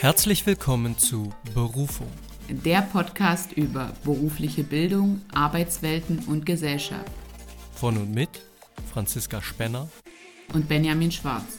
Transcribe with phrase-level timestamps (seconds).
[0.00, 2.06] Herzlich willkommen zu Berufung.
[2.48, 7.10] Der Podcast über berufliche Bildung, Arbeitswelten und Gesellschaft.
[7.72, 8.28] Von und mit
[8.92, 9.88] Franziska Spenner
[10.54, 11.58] und Benjamin Schwarz.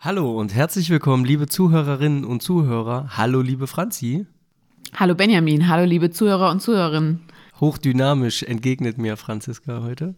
[0.00, 3.16] Hallo und herzlich willkommen, liebe Zuhörerinnen und Zuhörer.
[3.16, 4.26] Hallo, liebe Franzi.
[4.96, 7.22] Hallo Benjamin, hallo liebe Zuhörer und Zuhörerinnen.
[7.60, 10.14] Hochdynamisch entgegnet mir Franziska heute.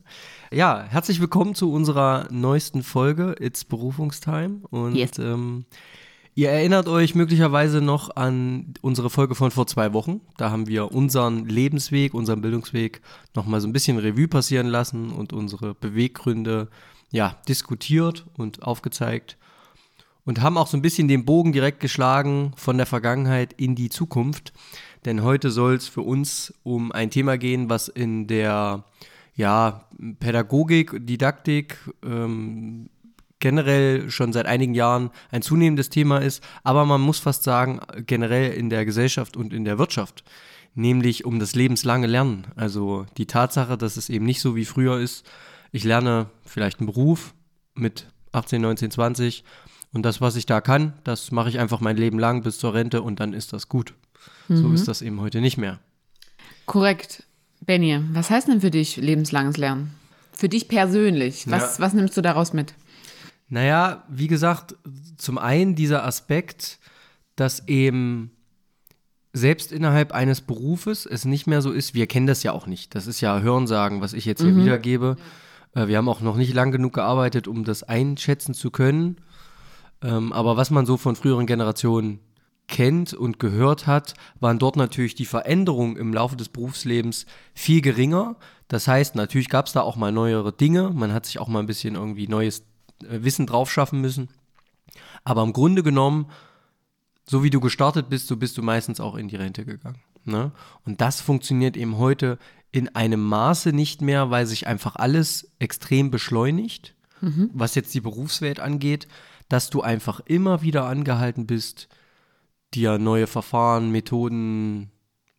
[0.52, 4.60] Ja, herzlich willkommen zu unserer neuesten Folge It's Berufungstime.
[4.70, 5.18] Und yes.
[5.18, 5.64] ähm,
[6.36, 10.20] ihr erinnert euch möglicherweise noch an unsere Folge von vor zwei Wochen.
[10.36, 13.00] Da haben wir unseren Lebensweg, unseren Bildungsweg
[13.34, 16.68] nochmal so ein bisschen Revue passieren lassen und unsere Beweggründe
[17.10, 19.36] ja, diskutiert und aufgezeigt.
[20.24, 23.88] Und haben auch so ein bisschen den Bogen direkt geschlagen von der Vergangenheit in die
[23.88, 24.52] Zukunft.
[25.04, 28.84] Denn heute soll es für uns um ein Thema gehen, was in der
[29.34, 29.84] ja,
[30.20, 32.88] Pädagogik, Didaktik, ähm,
[33.40, 38.52] generell schon seit einigen Jahren ein zunehmendes Thema ist, aber man muss fast sagen, generell
[38.52, 40.22] in der Gesellschaft und in der Wirtschaft,
[40.74, 42.46] nämlich um das lebenslange Lernen.
[42.54, 45.28] Also die Tatsache, dass es eben nicht so wie früher ist,
[45.72, 47.34] ich lerne vielleicht einen Beruf
[47.74, 49.44] mit 18, 19, 20
[49.92, 52.74] und das, was ich da kann, das mache ich einfach mein Leben lang bis zur
[52.74, 53.94] Rente und dann ist das gut.
[54.48, 54.56] Mhm.
[54.56, 55.80] So ist das eben heute nicht mehr.
[56.66, 57.24] Korrekt.
[57.60, 59.94] Benny, was heißt denn für dich lebenslanges Lernen?
[60.32, 61.84] Für dich persönlich, was, ja.
[61.84, 62.74] was nimmst du daraus mit?
[63.48, 64.74] Naja, wie gesagt,
[65.16, 66.78] zum einen dieser Aspekt,
[67.36, 68.32] dass eben
[69.32, 72.94] selbst innerhalb eines Berufes es nicht mehr so ist, wir kennen das ja auch nicht.
[72.94, 74.64] Das ist ja Hörensagen, was ich jetzt hier mhm.
[74.64, 75.16] wiedergebe.
[75.74, 79.16] Äh, wir haben auch noch nicht lang genug gearbeitet, um das einschätzen zu können.
[80.02, 82.20] Ähm, aber was man so von früheren Generationen
[82.68, 88.36] kennt und gehört hat, waren dort natürlich die Veränderungen im Laufe des Berufslebens viel geringer.
[88.68, 90.90] Das heißt, natürlich gab es da auch mal neuere Dinge.
[90.90, 92.60] Man hat sich auch mal ein bisschen irgendwie neues
[93.02, 94.28] äh, Wissen drauf schaffen müssen.
[95.24, 96.26] Aber im Grunde genommen,
[97.26, 100.00] so wie du gestartet bist, so bist du meistens auch in die Rente gegangen.
[100.24, 100.52] Ne?
[100.84, 102.38] Und das funktioniert eben heute
[102.70, 107.50] in einem Maße nicht mehr, weil sich einfach alles extrem beschleunigt, mhm.
[107.52, 109.06] was jetzt die Berufswelt angeht,
[109.48, 111.88] dass du einfach immer wieder angehalten bist,
[112.74, 114.90] dir neue Verfahren, Methoden,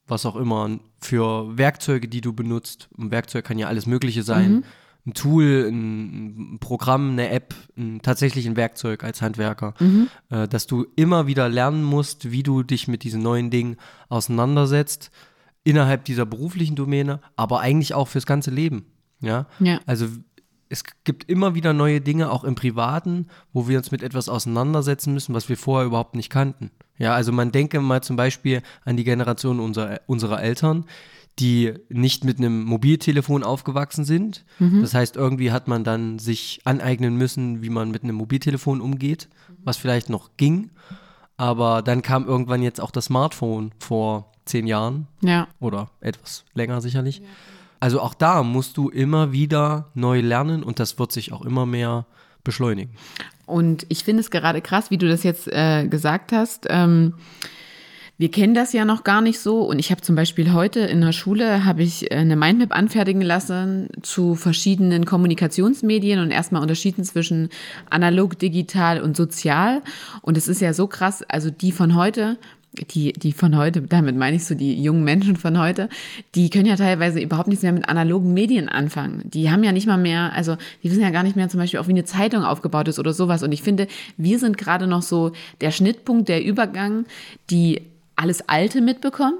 [0.08, 2.90] was auch immer, für Werkzeuge, die du benutzt.
[2.98, 4.52] Ein Werkzeug kann ja alles Mögliche sein.
[4.52, 4.64] Mhm.
[5.06, 10.08] Ein Tool, ein, ein, Programm, eine App, ein, tatsächlich ein Werkzeug als Handwerker, mhm.
[10.30, 13.76] äh, dass du immer wieder lernen musst, wie du dich mit diesen neuen Dingen
[14.08, 15.12] auseinandersetzt,
[15.66, 18.86] innerhalb dieser beruflichen Domäne, aber eigentlich auch fürs ganze Leben.
[19.20, 19.48] Ja.
[19.60, 19.80] ja.
[19.86, 20.08] Also
[20.70, 25.14] es gibt immer wieder neue Dinge, auch im Privaten, wo wir uns mit etwas auseinandersetzen
[25.14, 26.72] müssen, was wir vorher überhaupt nicht kannten.
[26.98, 30.86] Ja, also man denke mal zum Beispiel an die Generation unserer, unserer Eltern,
[31.40, 34.46] die nicht mit einem Mobiltelefon aufgewachsen sind.
[34.60, 34.82] Mhm.
[34.82, 39.30] Das heißt, irgendwie hat man dann sich aneignen müssen, wie man mit einem Mobiltelefon umgeht,
[39.64, 40.70] was vielleicht noch ging.
[41.36, 45.08] Aber dann kam irgendwann jetzt auch das Smartphone vor zehn Jahren.
[45.22, 45.48] Ja.
[45.60, 47.20] Oder etwas länger sicherlich.
[47.20, 47.26] Ja.
[47.80, 51.66] Also auch da musst du immer wieder neu lernen und das wird sich auch immer
[51.66, 52.06] mehr
[52.44, 52.94] beschleunigen.
[53.46, 56.68] Und ich finde es gerade krass, wie du das jetzt äh, gesagt hast.
[56.70, 57.14] Ähm,
[58.18, 59.62] wir kennen das ja noch gar nicht so.
[59.62, 63.22] Und ich habe zum Beispiel heute in der Schule habe ich äh, eine Mindmap anfertigen
[63.22, 67.50] lassen zu verschiedenen Kommunikationsmedien und erstmal unterschieden zwischen
[67.90, 69.82] analog, digital und sozial.
[70.22, 72.38] Und es ist ja so krass, also die von heute,
[72.74, 75.90] die, die von heute, damit meine ich so die jungen Menschen von heute,
[76.36, 79.22] die können ja teilweise überhaupt nichts mehr mit analogen Medien anfangen.
[79.26, 81.80] Die haben ja nicht mal mehr, also die wissen ja gar nicht mehr zum Beispiel
[81.80, 83.44] auch, wie eine Zeitung aufgebaut ist oder sowas.
[83.44, 85.32] Und ich finde, wir sind gerade noch so
[85.62, 87.06] der Schnittpunkt, der Übergang,
[87.50, 87.82] die
[88.16, 89.38] alles Alte mitbekommen,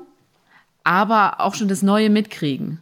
[0.84, 2.80] aber auch schon das Neue mitkriegen.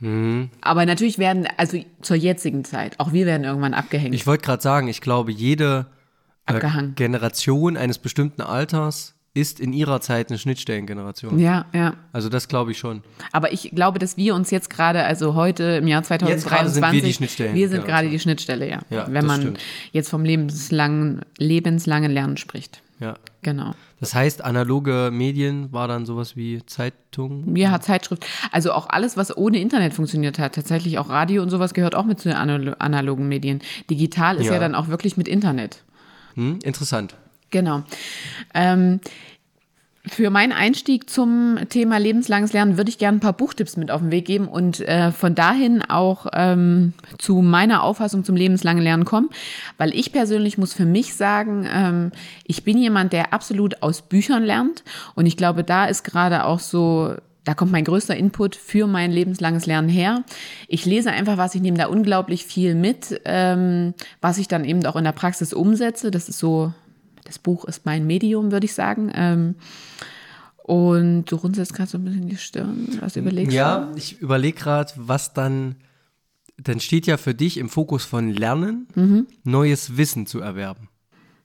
[0.00, 0.50] Mhm.
[0.60, 4.14] Aber natürlich werden, also zur jetzigen Zeit, auch wir werden irgendwann abgehängt.
[4.14, 5.86] Ich wollte gerade sagen, ich glaube, jede
[6.46, 6.60] äh,
[6.94, 11.38] Generation eines bestimmten Alters ist in ihrer Zeit eine Schnittstellengeneration.
[11.40, 11.94] Ja, ja.
[12.12, 13.02] Also das glaube ich schon.
[13.32, 17.02] Aber ich glaube, dass wir uns jetzt gerade, also heute im Jahr 2023, sind wir,
[17.02, 18.80] die Schnittstellen wir sind gerade die Schnittstelle, ja.
[18.90, 19.58] ja Wenn man stimmt.
[19.90, 22.80] jetzt vom lebenslangen, lebenslangen Lernen spricht.
[23.00, 23.16] Ja.
[23.42, 23.74] Genau.
[23.98, 27.56] Das heißt, analoge Medien war dann sowas wie Zeitung?
[27.56, 28.24] Ja, Zeitschrift.
[28.52, 30.54] Also auch alles, was ohne Internet funktioniert hat.
[30.54, 33.60] Tatsächlich auch Radio und sowas gehört auch mit zu den analogen Medien.
[33.90, 35.82] Digital ist ja, ja dann auch wirklich mit Internet.
[36.34, 37.16] Hm, interessant.
[37.54, 37.84] Genau.
[38.52, 38.98] Ähm,
[40.04, 44.00] für meinen Einstieg zum Thema lebenslanges Lernen würde ich gerne ein paar Buchtipps mit auf
[44.00, 49.04] den Weg geben und äh, von dahin auch ähm, zu meiner Auffassung zum lebenslangen Lernen
[49.04, 49.30] kommen,
[49.78, 52.10] weil ich persönlich muss für mich sagen, ähm,
[52.42, 54.82] ich bin jemand, der absolut aus Büchern lernt
[55.14, 57.14] und ich glaube, da ist gerade auch so
[57.44, 60.24] da kommt mein größter Input für mein lebenslanges Lernen her.
[60.66, 64.84] Ich lese einfach was, ich nehme da unglaublich viel mit, ähm, was ich dann eben
[64.86, 66.10] auch in der Praxis umsetze.
[66.10, 66.72] Das ist so,
[67.24, 69.10] das Buch ist mein Medium, würde ich sagen.
[69.14, 69.54] Ähm,
[70.62, 72.88] und du runzelst gerade so ein bisschen die Stirn.
[73.00, 73.56] Was überlegst du?
[73.56, 75.76] Ja, ich überlege gerade, was dann,
[76.56, 79.26] dann steht ja für dich im Fokus von Lernen, mhm.
[79.42, 80.88] neues Wissen zu erwerben.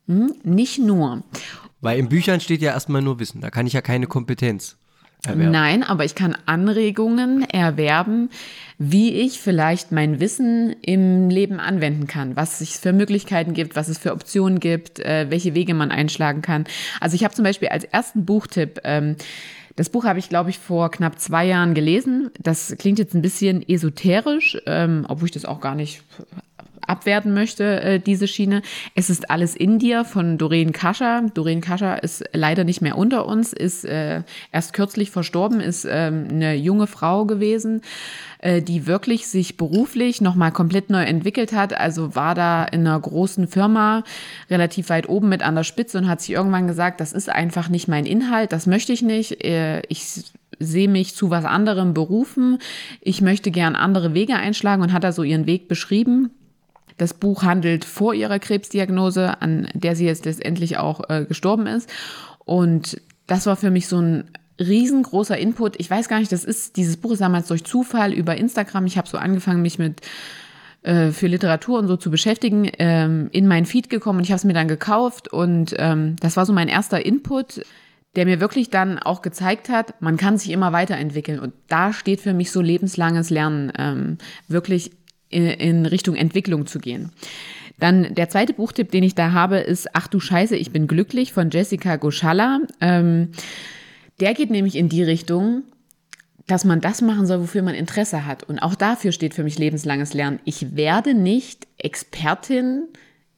[0.08, 1.24] Mhm, nicht nur.
[1.82, 4.79] Weil in Büchern steht ja erstmal nur Wissen, da kann ich ja keine Kompetenz
[5.26, 5.52] erwerben.
[5.52, 8.30] Nein, aber ich kann Anregungen erwerben,
[8.78, 13.90] wie ich vielleicht mein Wissen im Leben anwenden kann, was es für Möglichkeiten gibt, was
[13.90, 16.66] es für Optionen gibt, äh, welche Wege man einschlagen kann.
[17.02, 19.16] Also ich habe zum Beispiel als ersten Buchtipp ähm,
[19.80, 22.32] das Buch habe ich, glaube ich, vor knapp zwei Jahren gelesen.
[22.38, 26.04] Das klingt jetzt ein bisschen esoterisch, ähm, obwohl ich das auch gar nicht
[26.90, 28.62] abwerten möchte, äh, diese Schiene.
[28.96, 31.24] Es ist alles in dir von Doreen Kascher.
[31.34, 36.28] Doreen Kascher ist leider nicht mehr unter uns, ist äh, erst kürzlich verstorben, ist ähm,
[36.30, 37.82] eine junge Frau gewesen,
[38.40, 41.74] äh, die wirklich sich beruflich nochmal komplett neu entwickelt hat.
[41.74, 44.04] Also war da in einer großen Firma
[44.50, 47.70] relativ weit oben mit an der Spitze und hat sich irgendwann gesagt, das ist einfach
[47.70, 49.44] nicht mein Inhalt, das möchte ich nicht.
[49.44, 50.24] Äh, ich
[50.60, 52.60] sehe mich zu was anderem berufen.
[53.02, 56.32] Ich möchte gern andere Wege einschlagen und hat da so ihren Weg beschrieben.
[57.00, 61.90] Das Buch handelt vor ihrer Krebsdiagnose, an der sie jetzt letztendlich auch äh, gestorben ist.
[62.46, 64.30] Und das war für mich so ein
[64.60, 65.80] riesengroßer Input.
[65.80, 68.86] Ich weiß gar nicht, das ist, dieses Buch ist damals durch Zufall über Instagram.
[68.86, 70.02] Ich habe so angefangen, mich mit
[70.82, 74.38] äh, für Literatur und so zu beschäftigen, ähm, in mein Feed gekommen und ich habe
[74.38, 77.66] es mir dann gekauft und ähm, das war so mein erster Input,
[78.16, 82.22] der mir wirklich dann auch gezeigt hat, man kann sich immer weiterentwickeln und da steht
[82.22, 84.18] für mich so lebenslanges Lernen ähm,
[84.48, 84.92] wirklich
[85.30, 87.12] in Richtung Entwicklung zu gehen.
[87.80, 91.32] Dann der zweite Buchtipp, den ich da habe, ist Ach du Scheiße, ich bin glücklich
[91.32, 92.60] von Jessica Goshala.
[92.82, 93.30] Ähm,
[94.20, 95.64] der geht nämlich in die Richtung,
[96.46, 98.44] dass man das machen soll, wofür man Interesse hat.
[98.44, 100.40] Und auch dafür steht für mich lebenslanges Lernen.
[100.44, 102.88] Ich werde nicht Expertin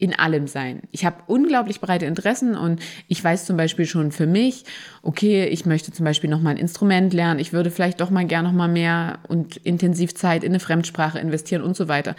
[0.02, 0.82] in allem sein.
[0.90, 4.64] Ich habe unglaublich breite Interessen und ich weiß zum Beispiel schon für mich,
[5.04, 8.26] okay, ich möchte zum Beispiel noch mal ein Instrument lernen, ich würde vielleicht doch mal
[8.26, 12.16] gern noch mal mehr und intensiv Zeit in eine Fremdsprache investieren und so weiter.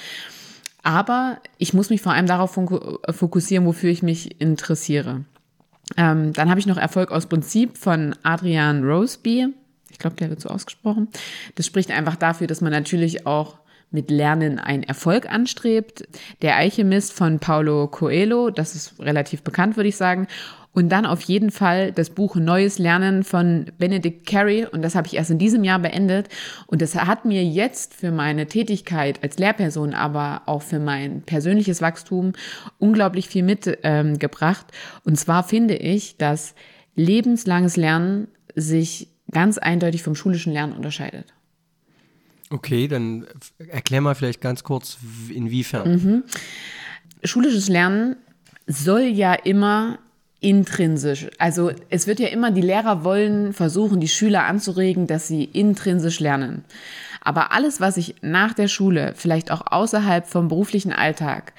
[0.84, 5.24] Aber ich muss mich vor allem darauf fokussieren, wofür ich mich interessiere.
[5.96, 9.48] Ähm, dann habe ich noch Erfolg aus Prinzip von Adrian Roseby.
[9.90, 11.08] Ich glaube, der wird so ausgesprochen.
[11.56, 13.58] Das spricht einfach dafür, dass man natürlich auch
[13.92, 16.08] mit Lernen einen Erfolg anstrebt.
[16.42, 20.26] Der Alchemist von Paulo Coelho, das ist relativ bekannt, würde ich sagen.
[20.74, 24.64] Und dann auf jeden Fall das Buch Neues Lernen von Benedict Carey.
[24.64, 26.28] Und das habe ich erst in diesem Jahr beendet.
[26.66, 31.82] Und das hat mir jetzt für meine Tätigkeit als Lehrperson, aber auch für mein persönliches
[31.82, 32.32] Wachstum
[32.78, 34.66] unglaublich viel mitgebracht.
[34.70, 36.54] Ähm, und zwar finde ich, dass
[36.94, 41.34] lebenslanges Lernen sich ganz eindeutig vom schulischen Lernen unterscheidet.
[42.52, 43.26] Okay, dann
[43.58, 44.98] erklär mal vielleicht ganz kurz,
[45.32, 45.90] inwiefern.
[45.90, 46.22] Mhm.
[47.24, 48.16] Schulisches Lernen
[48.66, 49.98] soll ja immer
[50.40, 51.28] intrinsisch.
[51.38, 56.20] Also es wird ja immer, die Lehrer wollen versuchen, die Schüler anzuregen, dass sie intrinsisch
[56.20, 56.64] lernen.
[57.22, 61.54] Aber alles, was ich nach der Schule, vielleicht auch außerhalb vom beruflichen Alltag,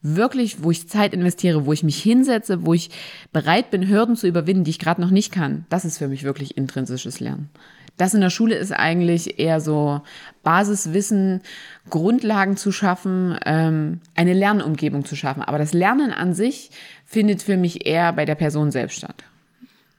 [0.00, 2.90] wirklich, wo ich Zeit investiere, wo ich mich hinsetze, wo ich
[3.32, 6.22] bereit bin, Hürden zu überwinden, die ich gerade noch nicht kann, das ist für mich
[6.22, 7.50] wirklich intrinsisches Lernen.
[7.98, 10.00] Das in der Schule ist eigentlich eher so
[10.42, 11.42] Basiswissen,
[11.90, 15.42] Grundlagen zu schaffen, ähm, eine Lernumgebung zu schaffen.
[15.42, 16.70] Aber das Lernen an sich
[17.04, 19.24] findet für mich eher bei der Person selbst statt.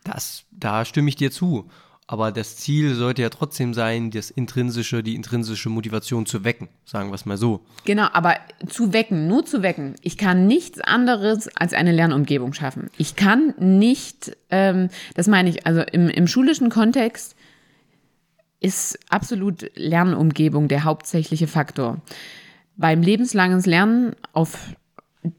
[0.04, 1.70] Das, da stimme ich dir zu.
[2.08, 7.10] Aber das Ziel sollte ja trotzdem sein, das intrinsische, die intrinsische Motivation zu wecken, sagen
[7.10, 7.64] wir es mal so.
[7.86, 9.94] Genau, aber zu wecken, nur zu wecken.
[10.02, 12.90] Ich kann nichts anderes als eine Lernumgebung schaffen.
[12.98, 17.36] Ich kann nicht, ähm, das meine ich, also im, im schulischen Kontext
[18.60, 22.02] ist absolut Lernumgebung der hauptsächliche Faktor.
[22.76, 24.76] Beim lebenslangen Lernen auf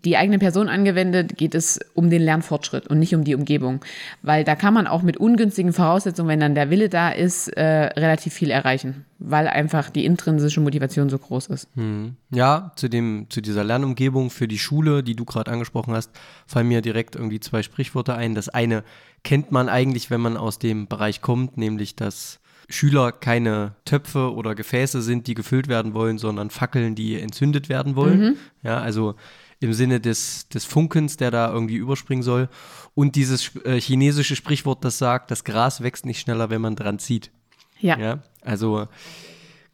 [0.04, 3.80] die eigene Person angewendet, geht es um den Lernfortschritt und nicht um die Umgebung.
[4.20, 7.86] Weil da kann man auch mit ungünstigen Voraussetzungen, wenn dann der Wille da ist, äh,
[7.98, 11.68] relativ viel erreichen, weil einfach die intrinsische Motivation so groß ist.
[11.76, 12.16] Hm.
[12.30, 16.10] Ja, zu, dem, zu dieser Lernumgebung für die Schule, die du gerade angesprochen hast,
[16.46, 18.34] fallen mir direkt irgendwie zwei Sprichwörter ein.
[18.34, 18.84] Das eine
[19.24, 22.39] kennt man eigentlich, wenn man aus dem Bereich kommt, nämlich das
[22.70, 27.96] Schüler keine Töpfe oder Gefäße sind, die gefüllt werden wollen, sondern Fackeln, die entzündet werden
[27.96, 28.20] wollen.
[28.20, 28.36] Mhm.
[28.62, 29.16] Ja, also
[29.60, 32.48] im Sinne des, des Funkens, der da irgendwie überspringen soll.
[32.94, 36.98] Und dieses äh, chinesische Sprichwort, das sagt, das Gras wächst nicht schneller, wenn man dran
[36.98, 37.30] zieht.
[37.78, 37.98] Ja.
[37.98, 38.88] ja also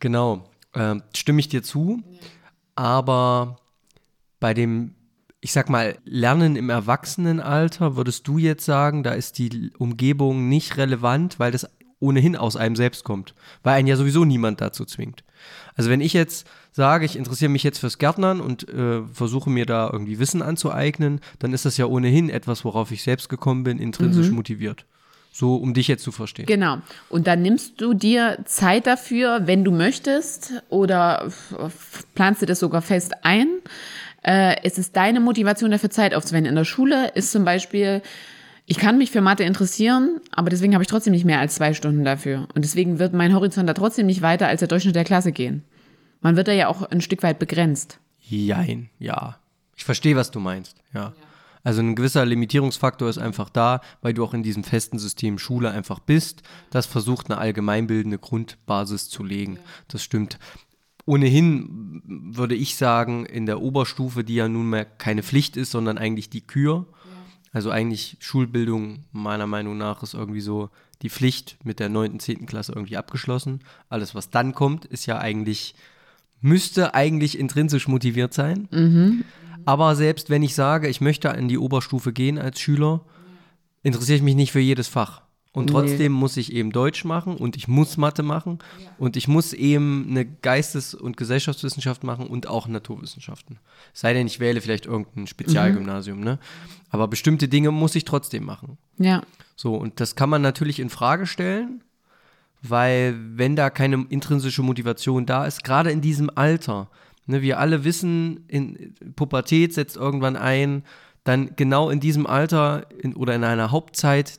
[0.01, 2.03] genau, äh, stimme ich dir zu.
[2.75, 3.59] Aber
[4.41, 4.95] bei dem,
[5.41, 10.77] ich sag mal, Lernen im Erwachsenenalter, würdest du jetzt sagen, da ist die Umgebung nicht
[10.77, 15.25] relevant, weil das ohnehin aus einem selbst kommt, weil einen ja sowieso niemand dazu zwingt.
[15.75, 19.67] Also wenn ich jetzt sage, ich interessiere mich jetzt fürs Gärtnern und äh, versuche mir
[19.67, 23.79] da irgendwie Wissen anzueignen, dann ist das ja ohnehin etwas, worauf ich selbst gekommen bin,
[23.79, 24.37] intrinsisch mhm.
[24.37, 24.85] motiviert.
[25.33, 26.47] So, um dich jetzt zu verstehen.
[26.47, 26.79] Genau.
[27.11, 31.31] Und dann nimmst du dir Zeit dafür, wenn du möchtest, oder
[32.15, 33.49] planst du das sogar fest ein.
[34.23, 36.49] Äh, es ist deine Motivation dafür, Zeit aufzuwenden.
[36.49, 38.01] In der Schule ist zum Beispiel,
[38.67, 41.73] ich kann mich für Mathe interessieren, aber deswegen habe ich trotzdem nicht mehr als zwei
[41.73, 42.49] Stunden dafür.
[42.55, 45.63] Und deswegen wird mein Horizont da trotzdem nicht weiter als der Durchschnitt der Klasse gehen.
[46.21, 48.01] Man wird da ja auch ein Stück weit begrenzt.
[48.21, 49.39] Jein, ja.
[49.77, 51.13] Ich verstehe, was du meinst, ja.
[51.63, 55.71] Also ein gewisser Limitierungsfaktor ist einfach da, weil du auch in diesem festen System Schule
[55.71, 56.43] einfach bist.
[56.71, 59.59] Das versucht eine allgemeinbildende Grundbasis zu legen.
[59.89, 60.39] Das stimmt.
[61.07, 66.31] Ohnehin würde ich sagen, in der Oberstufe, die ja nunmehr keine Pflicht ist, sondern eigentlich
[66.31, 66.87] die Kür.
[67.57, 70.69] Also eigentlich Schulbildung meiner Meinung nach ist irgendwie so
[71.01, 72.45] die Pflicht mit der 9., 10.
[72.45, 73.61] Klasse irgendwie abgeschlossen.
[73.89, 75.75] Alles, was dann kommt, ist ja eigentlich,
[76.43, 78.69] müsste eigentlich intrinsisch motiviert sein.
[78.71, 79.25] Mhm.
[79.65, 83.01] Aber selbst wenn ich sage, ich möchte in die Oberstufe gehen als Schüler,
[83.83, 85.23] interessiere ich mich nicht für jedes Fach.
[85.57, 86.19] Und trotzdem nee.
[86.19, 88.91] muss ich eben Deutsch machen und ich muss Mathe machen ja.
[88.99, 93.59] und ich muss eben eine Geistes- und Gesellschaftswissenschaft machen und auch Naturwissenschaften.
[93.95, 96.25] Sei denn, ich wähle vielleicht irgendein Spezialgymnasium, mhm.
[96.25, 96.39] ne?
[96.91, 98.77] Aber bestimmte Dinge muss ich trotzdem machen.
[98.99, 99.23] Ja.
[99.57, 101.83] So, und das kann man natürlich in Frage stellen,
[102.61, 106.91] weil wenn da keine intrinsische Motivation da ist, gerade in diesem Alter,
[107.27, 110.85] Ne, wir alle wissen, in Pubertät setzt irgendwann ein,
[111.25, 114.39] dann genau in diesem Alter in, oder in einer Hauptzeit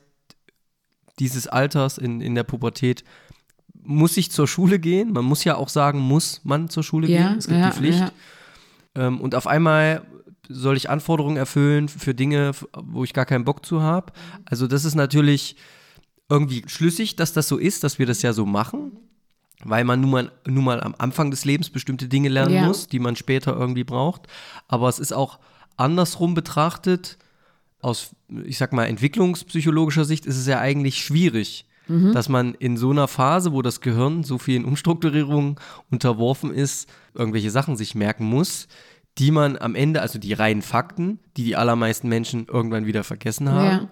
[1.18, 3.04] dieses Alters in, in der Pubertät
[3.82, 5.12] muss ich zur Schule gehen.
[5.12, 7.38] Man muss ja auch sagen, muss man zur Schule ja, gehen.
[7.38, 8.00] Es gibt ja, die Pflicht.
[8.00, 8.10] Ja.
[8.94, 10.02] Ähm, und auf einmal
[10.48, 14.12] soll ich Anforderungen erfüllen für Dinge, wo ich gar keinen Bock zu habe.
[14.44, 15.56] Also das ist natürlich
[16.28, 18.92] irgendwie schlüssig, dass das so ist, dass wir das ja so machen
[19.64, 22.98] weil man nun mal, nun mal am Anfang des Lebens bestimmte Dinge lernen muss, die
[22.98, 24.28] man später irgendwie braucht.
[24.68, 25.38] Aber es ist auch
[25.76, 27.18] andersrum betrachtet,
[27.80, 32.12] aus, ich sag mal, entwicklungspsychologischer Sicht ist es ja eigentlich schwierig, mhm.
[32.12, 35.56] dass man in so einer Phase, wo das Gehirn so vielen Umstrukturierungen
[35.90, 38.68] unterworfen ist, irgendwelche Sachen sich merken muss,
[39.18, 43.50] die man am Ende, also die reinen Fakten, die die allermeisten Menschen irgendwann wieder vergessen
[43.50, 43.82] haben.
[43.84, 43.88] Ja.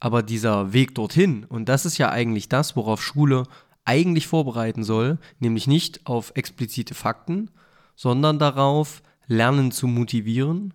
[0.00, 3.44] Aber dieser Weg dorthin, und das ist ja eigentlich das, worauf Schule
[3.84, 7.50] eigentlich vorbereiten soll, nämlich nicht auf explizite Fakten,
[7.96, 10.74] sondern darauf, Lernen zu motivieren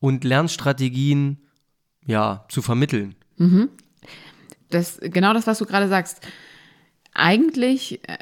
[0.00, 1.38] und Lernstrategien
[2.06, 3.14] ja, zu vermitteln.
[3.36, 3.68] Mhm.
[4.70, 6.26] Das, genau das, was du gerade sagst.
[7.14, 8.18] Eigentlich äh,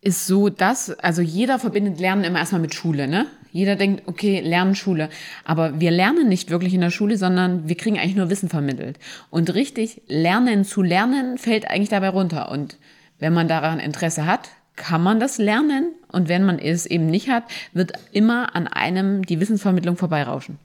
[0.00, 3.26] ist so das, also jeder verbindet Lernen immer erstmal mit Schule, ne?
[3.50, 5.08] Jeder denkt, okay, Lernen Schule.
[5.44, 8.98] Aber wir lernen nicht wirklich in der Schule, sondern wir kriegen eigentlich nur Wissen vermittelt.
[9.30, 12.50] Und richtig lernen zu lernen fällt eigentlich dabei runter.
[12.50, 12.76] Und
[13.18, 17.30] wenn man daran Interesse hat, kann man das lernen und wenn man es eben nicht
[17.30, 20.58] hat, wird immer an einem die Wissensvermittlung vorbeirauschen.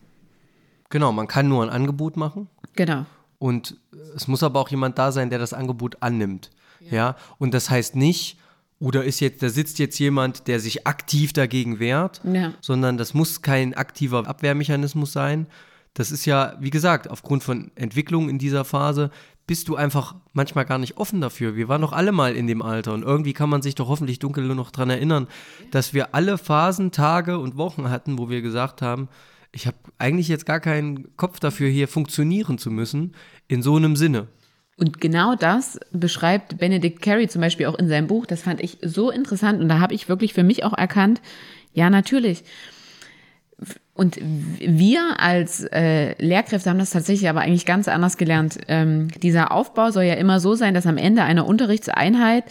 [0.92, 2.48] Genau, man kann nur ein Angebot machen.
[2.76, 3.06] Genau.
[3.40, 3.78] Und
[4.16, 6.52] es muss aber auch jemand da sein, der das Angebot annimmt.
[6.80, 6.96] Ja.
[6.96, 7.16] ja?
[7.40, 8.38] Und das heißt nicht,
[8.80, 12.54] oder ist jetzt, da sitzt jetzt jemand, der sich aktiv dagegen wehrt, ja.
[12.62, 15.48] sondern das muss kein aktiver Abwehrmechanismus sein.
[15.94, 19.12] Das ist ja, wie gesagt, aufgrund von Entwicklung in dieser Phase
[19.46, 21.56] bist du einfach manchmal gar nicht offen dafür.
[21.56, 24.20] Wir waren doch alle mal in dem Alter und irgendwie kann man sich doch hoffentlich
[24.20, 25.28] dunkel nur noch daran erinnern,
[25.72, 29.10] dass wir alle Phasen, Tage und Wochen hatten, wo wir gesagt haben,
[29.52, 33.14] ich habe eigentlich jetzt gar keinen Kopf dafür, hier funktionieren zu müssen,
[33.48, 34.28] in so einem Sinne.
[34.78, 38.26] Und genau das beschreibt Benedict Carey zum Beispiel auch in seinem Buch.
[38.26, 41.22] Das fand ich so interessant und da habe ich wirklich für mich auch erkannt,
[41.74, 42.44] ja, natürlich.
[43.94, 48.58] Und wir als äh, Lehrkräfte haben das tatsächlich aber eigentlich ganz anders gelernt.
[48.68, 52.46] Ähm, dieser Aufbau soll ja immer so sein, dass am Ende einer Unterrichtseinheit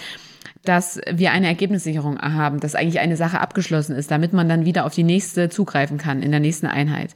[0.65, 4.85] dass wir eine Ergebnissicherung haben, dass eigentlich eine Sache abgeschlossen ist, damit man dann wieder
[4.85, 7.15] auf die nächste zugreifen kann in der nächsten Einheit.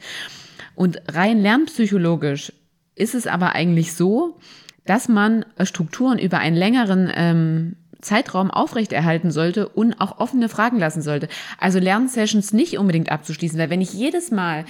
[0.74, 2.52] Und rein lernpsychologisch
[2.94, 4.38] ist es aber eigentlich so,
[4.86, 11.02] dass man Strukturen über einen längeren ähm, Zeitraum aufrechterhalten sollte und auch offene Fragen lassen
[11.02, 11.28] sollte.
[11.58, 14.64] Also Lernsessions nicht unbedingt abzuschließen, weil wenn ich jedes Mal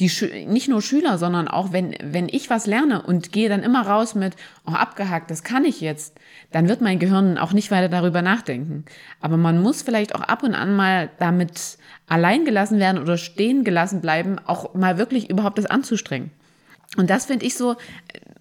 [0.00, 0.10] die
[0.46, 4.14] nicht nur Schüler, sondern auch wenn, wenn ich was lerne und gehe dann immer raus
[4.14, 4.34] mit,
[4.66, 6.14] oh, abgehakt, das kann ich jetzt,
[6.52, 8.84] dann wird mein Gehirn auch nicht weiter darüber nachdenken.
[9.20, 13.64] Aber man muss vielleicht auch ab und an mal damit allein gelassen werden oder stehen
[13.64, 16.30] gelassen bleiben, auch mal wirklich überhaupt das anzustrengen.
[16.96, 17.76] Und das finde ich so,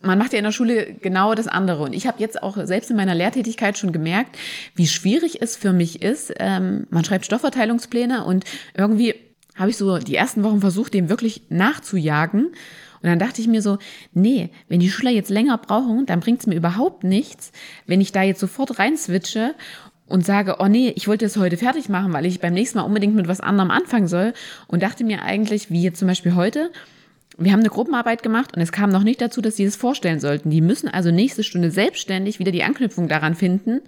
[0.01, 1.83] man macht ja in der Schule genau das andere.
[1.83, 4.37] Und ich habe jetzt auch selbst in meiner Lehrtätigkeit schon gemerkt,
[4.75, 6.33] wie schwierig es für mich ist.
[6.39, 8.45] Ähm, man schreibt Stoffverteilungspläne und
[8.75, 9.15] irgendwie
[9.57, 12.45] habe ich so die ersten Wochen versucht, dem wirklich nachzujagen.
[12.45, 13.77] Und dann dachte ich mir so,
[14.13, 17.51] nee, wenn die Schüler jetzt länger brauchen, dann bringt es mir überhaupt nichts,
[17.85, 19.53] wenn ich da jetzt sofort rein switche
[20.07, 22.85] und sage, oh nee, ich wollte es heute fertig machen, weil ich beim nächsten Mal
[22.85, 24.33] unbedingt mit was anderem anfangen soll.
[24.67, 26.71] Und dachte mir eigentlich, wie jetzt zum Beispiel heute,
[27.39, 30.19] wir haben eine Gruppenarbeit gemacht und es kam noch nicht dazu, dass sie es vorstellen
[30.19, 30.49] sollten.
[30.49, 33.81] Die müssen also nächste Stunde selbstständig wieder die Anknüpfung daran finden,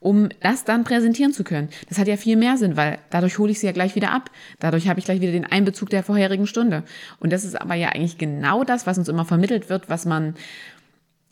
[0.00, 1.68] um das dann präsentieren zu können.
[1.88, 4.30] Das hat ja viel mehr Sinn, weil dadurch hole ich sie ja gleich wieder ab.
[4.58, 6.82] Dadurch habe ich gleich wieder den Einbezug der vorherigen Stunde.
[7.20, 10.34] Und das ist aber ja eigentlich genau das, was uns immer vermittelt wird, was man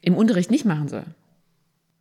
[0.03, 1.05] im Unterricht nicht machen soll.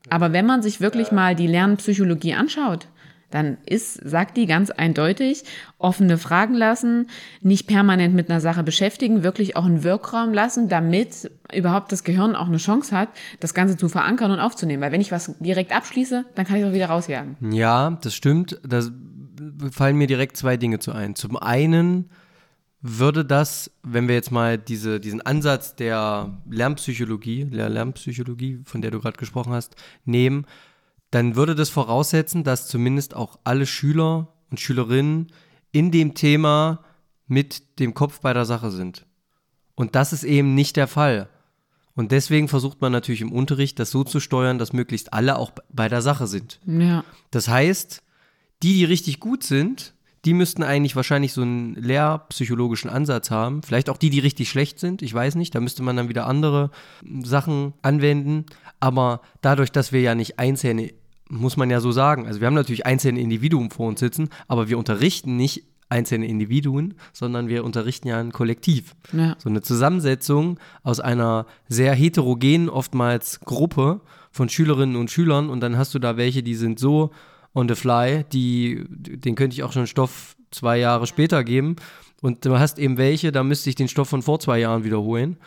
[0.10, 2.88] Aber wenn man sich wirklich mal die Lernpsychologie anschaut,
[3.32, 5.44] dann ist, sagt die ganz eindeutig,
[5.78, 7.08] offene Fragen lassen,
[7.42, 12.36] nicht permanent mit einer Sache beschäftigen, wirklich auch einen Wirkraum lassen, damit überhaupt das Gehirn
[12.36, 13.10] auch eine Chance hat,
[13.40, 14.82] das Ganze zu verankern und aufzunehmen.
[14.82, 17.38] Weil wenn ich was direkt abschließe, dann kann ich es auch wieder rausjagen.
[17.52, 18.60] Ja, das stimmt.
[18.64, 18.82] Da
[19.72, 21.16] fallen mir direkt zwei Dinge zu ein.
[21.16, 22.10] Zum einen
[22.82, 28.92] würde das, wenn wir jetzt mal diese, diesen Ansatz der Lernpsychologie, der Lernpsychologie, von der
[28.92, 30.46] du gerade gesprochen hast, nehmen,
[31.12, 35.28] dann würde das voraussetzen, dass zumindest auch alle Schüler und Schülerinnen
[35.72, 36.84] in dem Thema
[37.28, 39.06] mit dem Kopf bei der Sache sind.
[39.76, 41.30] Und das ist eben nicht der Fall.
[41.94, 45.52] Und deswegen versucht man natürlich im Unterricht, das so zu steuern, dass möglichst alle auch
[45.70, 46.60] bei der Sache sind.
[46.66, 47.04] Ja.
[47.32, 48.02] Das heißt,
[48.64, 53.64] die, die richtig gut sind, die müssten eigentlich wahrscheinlich so einen lehrpsychologischen Ansatz haben.
[53.64, 55.02] Vielleicht auch die, die richtig schlecht sind.
[55.02, 55.56] Ich weiß nicht.
[55.56, 56.70] Da müsste man dann wieder andere
[57.24, 58.46] Sachen anwenden.
[58.80, 60.94] Aber dadurch, dass wir ja nicht einzelne,
[61.32, 64.70] muss man ja so sagen, also wir haben natürlich einzelne Individuen vor uns sitzen, aber
[64.70, 68.96] wir unterrichten nicht einzelne Individuen, sondern wir unterrichten ja ein Kollektiv.
[69.12, 69.36] Ja.
[69.40, 75.78] So eine Zusammensetzung aus einer sehr heterogenen, oftmals Gruppe von Schülerinnen und Schülern und dann
[75.78, 77.12] hast du da welche, die sind so
[77.54, 81.76] on the fly, die, den könnte ich auch schon Stoff zwei Jahre später geben.
[82.22, 85.38] Und du hast eben welche, da müsste ich den Stoff von vor zwei Jahren wiederholen.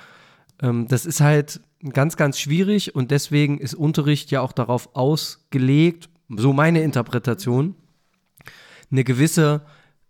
[0.61, 1.61] Ähm, das ist halt
[1.93, 7.75] ganz, ganz schwierig und deswegen ist Unterricht ja auch darauf ausgelegt, so meine Interpretation,
[8.91, 9.63] eine gewisse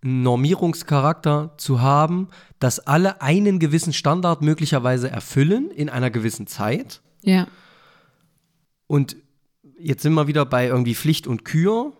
[0.02, 2.28] Normierungscharakter zu haben,
[2.58, 7.00] dass alle einen gewissen Standard möglicherweise erfüllen in einer gewissen Zeit.
[7.22, 7.48] Ja.
[8.86, 9.16] Und
[9.78, 11.94] jetzt sind wir wieder bei irgendwie Pflicht und Kür.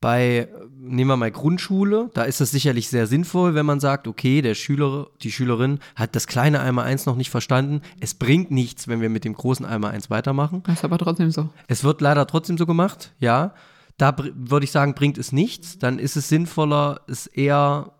[0.00, 0.48] Bei,
[0.88, 4.54] nehmen wir mal Grundschule, da ist es sicherlich sehr sinnvoll, wenn man sagt, okay, der
[4.54, 7.82] Schüler, die Schülerin hat das kleine einmal eins noch nicht verstanden.
[8.00, 10.62] Es bringt nichts, wenn wir mit dem großen einmal eins weitermachen.
[10.66, 11.48] Das ist aber trotzdem so.
[11.68, 13.54] Es wird leider trotzdem so gemacht, ja.
[13.98, 15.78] Da würde ich sagen, bringt es nichts.
[15.78, 17.92] Dann ist es sinnvoller, es eher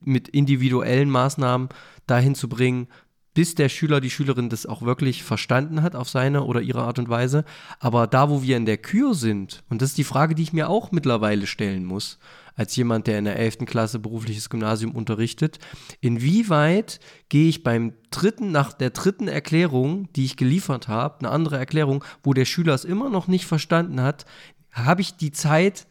[0.00, 1.68] mit individuellen Maßnahmen
[2.06, 2.88] dahin zu bringen,
[3.36, 6.98] bis der Schüler, die Schülerin das auch wirklich verstanden hat auf seine oder ihre Art
[6.98, 7.44] und Weise.
[7.80, 10.54] Aber da, wo wir in der Kür sind, und das ist die Frage, die ich
[10.54, 12.18] mir auch mittlerweile stellen muss,
[12.54, 13.58] als jemand, der in der 11.
[13.66, 15.58] Klasse berufliches Gymnasium unterrichtet,
[16.00, 21.58] inwieweit gehe ich beim dritten, nach der dritten Erklärung, die ich geliefert habe, eine andere
[21.58, 24.24] Erklärung, wo der Schüler es immer noch nicht verstanden hat,
[24.72, 25.86] habe ich die Zeit,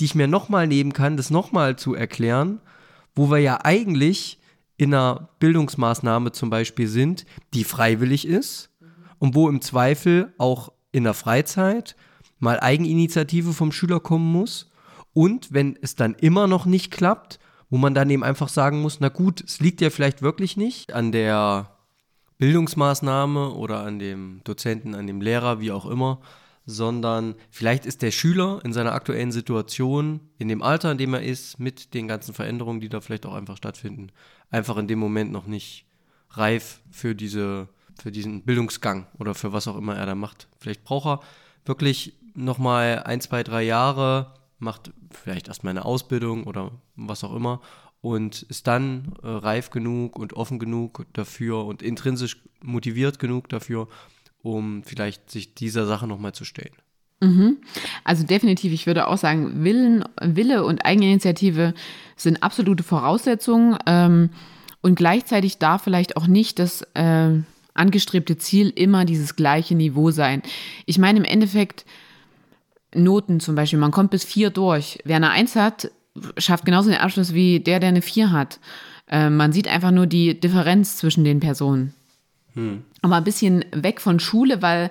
[0.00, 2.60] die ich mir nochmal nehmen kann, das nochmal zu erklären,
[3.14, 4.39] wo wir ja eigentlich
[4.80, 8.70] in einer Bildungsmaßnahme zum Beispiel sind, die freiwillig ist
[9.18, 11.96] und wo im Zweifel auch in der Freizeit
[12.38, 14.70] mal Eigeninitiative vom Schüler kommen muss
[15.12, 17.38] und wenn es dann immer noch nicht klappt,
[17.68, 20.94] wo man dann eben einfach sagen muss, na gut, es liegt ja vielleicht wirklich nicht
[20.94, 21.76] an der
[22.38, 26.20] Bildungsmaßnahme oder an dem Dozenten, an dem Lehrer, wie auch immer,
[26.64, 31.22] sondern vielleicht ist der Schüler in seiner aktuellen Situation, in dem Alter, in dem er
[31.22, 34.10] ist, mit den ganzen Veränderungen, die da vielleicht auch einfach stattfinden,
[34.50, 35.86] einfach in dem Moment noch nicht
[36.30, 37.68] reif für diese,
[38.00, 40.48] für diesen Bildungsgang oder für was auch immer er da macht.
[40.58, 41.20] Vielleicht braucht er
[41.64, 47.60] wirklich nochmal ein, zwei, drei Jahre, macht vielleicht erstmal eine Ausbildung oder was auch immer
[48.00, 53.88] und ist dann äh, reif genug und offen genug dafür und intrinsisch motiviert genug dafür,
[54.42, 56.74] um vielleicht sich dieser Sache nochmal zu stellen.
[57.20, 57.58] Mhm.
[58.02, 61.74] Also definitiv, ich würde auch sagen, Willen, Wille und Eigeninitiative
[62.16, 64.30] sind absolute Voraussetzungen ähm,
[64.80, 67.30] und gleichzeitig darf vielleicht auch nicht das äh,
[67.74, 70.42] angestrebte Ziel immer dieses gleiche Niveau sein.
[70.86, 71.84] Ich meine im Endeffekt
[72.94, 74.98] Noten zum Beispiel, man kommt bis vier durch.
[75.04, 75.90] Wer eine Eins hat,
[76.38, 78.58] schafft genauso den Abschluss wie der, der eine vier hat.
[79.08, 81.94] Äh, man sieht einfach nur die Differenz zwischen den Personen.
[82.54, 82.82] Hm.
[83.02, 84.90] Aber ein bisschen weg von Schule, weil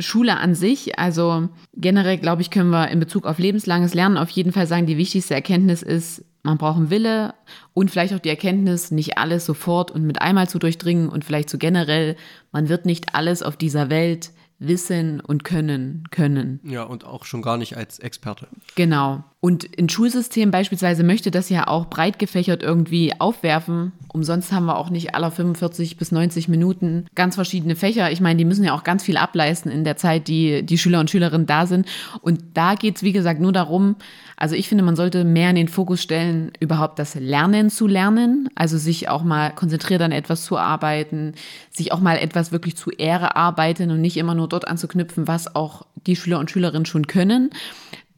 [0.00, 4.30] Schule an sich, also generell glaube ich, können wir in Bezug auf lebenslanges Lernen auf
[4.30, 7.34] jeden Fall sagen, die wichtigste Erkenntnis ist, man braucht einen Wille
[7.74, 11.50] und vielleicht auch die Erkenntnis, nicht alles sofort und mit einmal zu durchdringen und vielleicht
[11.50, 12.16] so generell,
[12.52, 16.60] man wird nicht alles auf dieser Welt wissen und können können.
[16.64, 18.46] Ja, und auch schon gar nicht als Experte.
[18.74, 19.24] Genau.
[19.42, 23.92] Und ein Schulsystem beispielsweise möchte das ja auch breit gefächert irgendwie aufwerfen.
[24.12, 28.12] Umsonst haben wir auch nicht aller 45 bis 90 Minuten ganz verschiedene Fächer.
[28.12, 31.00] Ich meine, die müssen ja auch ganz viel ableisten in der Zeit, die die Schüler
[31.00, 31.88] und Schülerinnen da sind.
[32.20, 33.96] Und da geht es, wie gesagt, nur darum,
[34.36, 38.50] also ich finde, man sollte mehr in den Fokus stellen, überhaupt das Lernen zu lernen.
[38.56, 41.32] Also sich auch mal konzentriert an etwas zu arbeiten,
[41.70, 45.54] sich auch mal etwas wirklich zu Ehre arbeiten und nicht immer nur dort anzuknüpfen, was
[45.54, 47.50] auch die Schüler und Schülerinnen schon können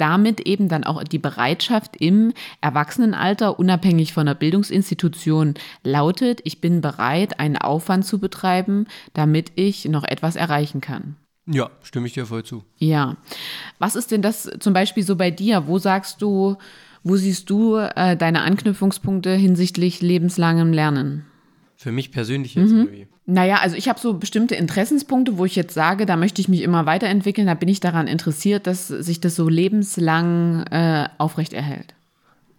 [0.03, 6.81] damit eben dann auch die Bereitschaft im Erwachsenenalter, unabhängig von der Bildungsinstitution, lautet, ich bin
[6.81, 11.15] bereit, einen Aufwand zu betreiben, damit ich noch etwas erreichen kann.
[11.47, 12.65] Ja, stimme ich dir voll zu.
[12.79, 13.17] Ja.
[13.79, 15.69] Was ist denn das zum Beispiel so bei dir?
[15.69, 16.57] Wo sagst du,
[17.05, 21.27] wo siehst du äh, deine Anknüpfungspunkte hinsichtlich lebenslangem Lernen?
[21.83, 22.79] Für mich persönlich jetzt mhm.
[22.79, 23.07] irgendwie.
[23.27, 26.63] Naja, also ich habe so bestimmte Interessenspunkte, wo ich jetzt sage, da möchte ich mich
[26.63, 31.95] immer weiterentwickeln, da bin ich daran interessiert, dass sich das so lebenslang äh, aufrechterhält.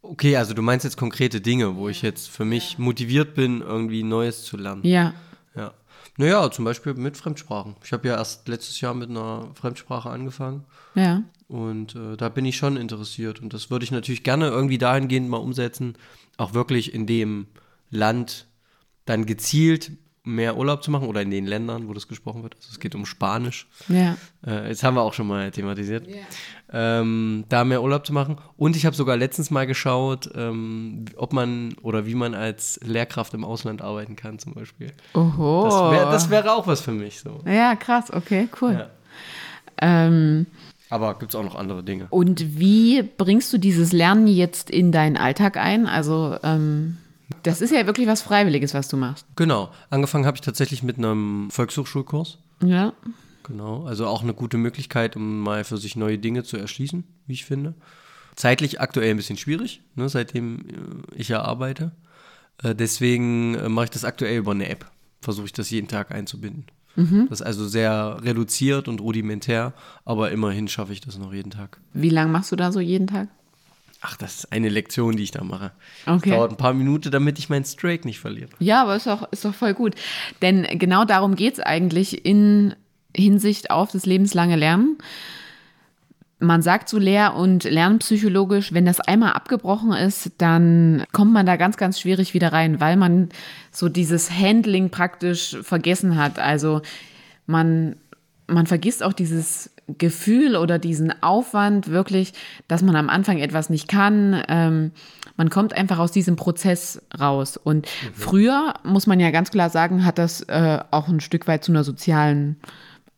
[0.02, 4.04] Okay, also du meinst jetzt konkrete Dinge, wo ich jetzt für mich motiviert bin, irgendwie
[4.04, 4.82] Neues zu lernen.
[4.84, 5.14] Ja.
[5.56, 5.72] Ja.
[6.18, 7.78] Naja, zum Beispiel mit Fremdsprachen.
[7.86, 10.66] Ich habe ja erst letztes Jahr mit einer Fremdsprache angefangen.
[10.96, 11.24] Ja.
[11.48, 13.42] Und äh, da bin ich schon interessiert.
[13.42, 15.96] Und das würde ich natürlich gerne irgendwie dahingehend mal umsetzen,
[16.36, 17.48] auch wirklich in dem
[17.90, 18.48] Land
[19.06, 19.92] dann gezielt
[20.26, 22.56] mehr Urlaub zu machen oder in den Ländern, wo das gesprochen wird.
[22.56, 23.68] Also es geht um Spanisch.
[23.90, 24.16] Ja.
[24.46, 26.08] Äh, jetzt haben wir auch schon mal thematisiert.
[26.08, 27.02] Yeah.
[27.02, 28.38] Ähm, da mehr Urlaub zu machen.
[28.56, 33.34] Und ich habe sogar letztens mal geschaut, ähm, ob man oder wie man als Lehrkraft
[33.34, 34.94] im Ausland arbeiten kann, zum Beispiel.
[35.14, 35.66] Oho.
[35.66, 37.20] Das, wär, das wäre auch was für mich.
[37.20, 37.42] So.
[37.46, 38.74] Ja, krass, okay, cool.
[38.74, 38.90] Ja.
[39.82, 40.46] Ähm,
[40.90, 42.08] aber gibt es auch noch andere Dinge.
[42.12, 45.86] Und wie bringst du dieses Lernen jetzt in deinen Alltag ein?
[45.88, 46.98] Also ähm
[47.44, 49.26] das ist ja wirklich was Freiwilliges, was du machst.
[49.36, 49.70] Genau.
[49.90, 52.40] Angefangen habe ich tatsächlich mit einem Volkshochschulkurs.
[52.64, 52.94] Ja.
[53.44, 53.86] Genau.
[53.86, 57.46] Also auch eine gute Möglichkeit, um mal für sich neue Dinge zu erschließen, wie ich
[57.46, 57.76] finde.
[58.36, 61.92] Zeitlich aktuell ein bisschen schwierig, ne, seitdem äh, ich ja arbeite.
[62.64, 64.90] Äh, deswegen äh, mache ich das aktuell über eine App.
[65.22, 66.66] Versuche ich das jeden Tag einzubinden.
[66.96, 67.28] Mhm.
[67.30, 69.74] Das ist also sehr reduziert und rudimentär,
[70.06, 71.80] aber immerhin schaffe ich das noch jeden Tag.
[71.94, 73.30] Wie lange machst du da so jeden Tag?
[74.06, 75.72] Ach, das ist eine Lektion, die ich da mache.
[76.06, 76.30] Okay.
[76.30, 78.50] Das dauert ein paar Minuten, damit ich meinen Strike nicht verliere.
[78.60, 79.96] Ja, aber ist doch, ist doch voll gut.
[80.42, 82.76] Denn genau darum geht es eigentlich in
[83.16, 84.98] Hinsicht auf das lebenslange Lernen.
[86.40, 91.56] Man sagt so lehr- und lernpsychologisch, wenn das einmal abgebrochen ist, dann kommt man da
[91.56, 93.30] ganz, ganz schwierig wieder rein, weil man
[93.72, 96.40] so dieses Handling praktisch vergessen hat.
[96.40, 96.82] Also
[97.46, 97.96] man,
[98.48, 102.34] man vergisst auch dieses Gefühl oder diesen Aufwand wirklich,
[102.68, 104.42] dass man am Anfang etwas nicht kann.
[104.48, 104.92] Ähm,
[105.36, 107.58] man kommt einfach aus diesem Prozess raus.
[107.58, 108.14] Und mhm.
[108.14, 111.72] früher, muss man ja ganz klar sagen, hat das äh, auch ein Stück weit zu
[111.72, 112.58] einer sozialen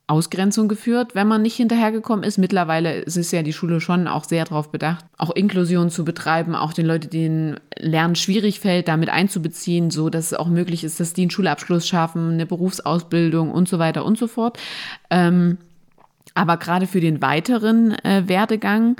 [0.08, 2.38] Ausgrenzung geführt, wenn man nicht hinterhergekommen ist.
[2.38, 6.74] Mittlerweile ist ja die Schule schon auch sehr darauf bedacht, auch Inklusion zu betreiben, auch
[6.74, 11.14] den Leuten, denen Lernen schwierig fällt, damit einzubeziehen, so dass es auch möglich ist, dass
[11.14, 14.60] die einen Schulabschluss schaffen, eine Berufsausbildung und so weiter und so fort.
[15.10, 15.58] Ähm,
[16.36, 18.98] aber gerade für den weiteren äh, Werdegang,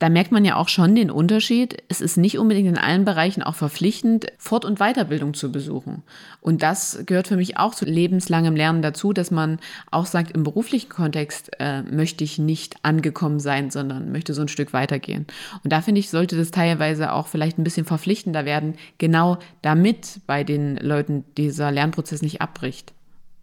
[0.00, 1.82] da merkt man ja auch schon den Unterschied.
[1.88, 6.02] Es ist nicht unbedingt in allen Bereichen auch verpflichtend, Fort- und Weiterbildung zu besuchen.
[6.40, 10.42] Und das gehört für mich auch zu lebenslangem Lernen dazu, dass man auch sagt, im
[10.42, 15.26] beruflichen Kontext äh, möchte ich nicht angekommen sein, sondern möchte so ein Stück weitergehen.
[15.62, 20.20] Und da finde ich, sollte das teilweise auch vielleicht ein bisschen verpflichtender werden, genau damit
[20.26, 22.92] bei den Leuten dieser Lernprozess nicht abbricht.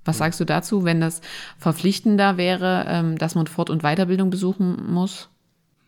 [0.03, 1.21] Was sagst du dazu, wenn das
[1.57, 5.29] verpflichtender wäre, ähm, dass man Fort- und Weiterbildung besuchen muss?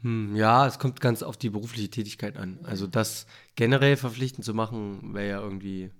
[0.01, 2.59] Hm, ja, es kommt ganz auf die berufliche Tätigkeit an.
[2.63, 5.91] Also das generell verpflichtend zu machen, wäre ja irgendwie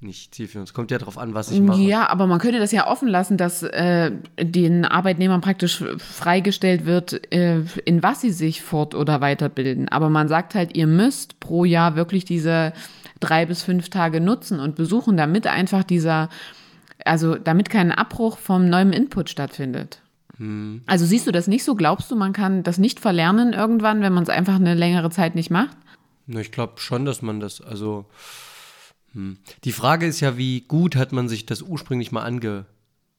[0.00, 0.68] nicht zielführend.
[0.68, 1.80] Es kommt ja darauf an, was ich mache.
[1.80, 7.32] Ja, aber man könnte das ja offen lassen, dass äh, den Arbeitnehmern praktisch freigestellt wird,
[7.32, 9.88] äh, in was sie sich fort- oder weiterbilden.
[9.88, 12.72] Aber man sagt halt, ihr müsst pro Jahr wirklich diese
[13.18, 16.28] drei bis fünf Tage nutzen und besuchen, damit einfach dieser
[17.04, 20.00] also damit kein Abbruch vom neuen Input stattfindet.
[20.36, 20.82] Hm.
[20.86, 21.74] Also siehst du das nicht so?
[21.74, 25.34] Glaubst du, man kann das nicht verlernen irgendwann, wenn man es einfach eine längere Zeit
[25.34, 25.76] nicht macht?
[26.26, 28.06] Ich glaube schon, dass man das, also
[29.12, 29.38] hm.
[29.64, 32.66] die Frage ist ja, wie gut hat man sich das ursprünglich mal ange,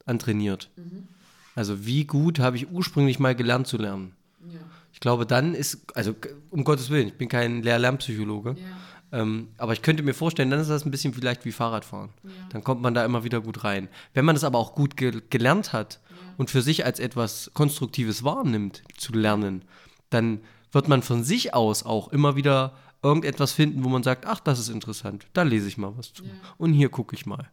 [0.05, 0.69] antrainiert?
[0.75, 1.07] Mhm.
[1.55, 4.13] Also wie gut habe ich ursprünglich mal gelernt zu lernen?
[4.47, 4.59] Ja.
[4.93, 6.15] Ich glaube, dann ist, also
[6.51, 8.51] um Gottes Willen, ich bin kein Lehr-Lernpsychologe.
[8.51, 8.65] Ja
[9.11, 12.09] ähm, aber ich könnte mir vorstellen, dann ist das ein bisschen vielleicht wie Fahrradfahren.
[12.23, 12.29] Ja.
[12.49, 13.87] Dann kommt man da immer wieder gut rein.
[14.13, 16.15] Wenn man das aber auch gut ge gelernt hat ja.
[16.37, 19.63] und für sich als etwas Konstruktives wahrnimmt, zu lernen,
[20.09, 20.41] dann
[20.71, 24.59] wird man von sich aus auch immer wieder irgendetwas finden, wo man sagt, ach, das
[24.59, 26.25] ist interessant, da lese ich mal was zu.
[26.25, 26.31] Ja.
[26.57, 27.49] Und hier gucke ich mal.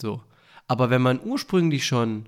[0.00, 0.22] So.
[0.66, 2.26] Aber wenn man ursprünglich schon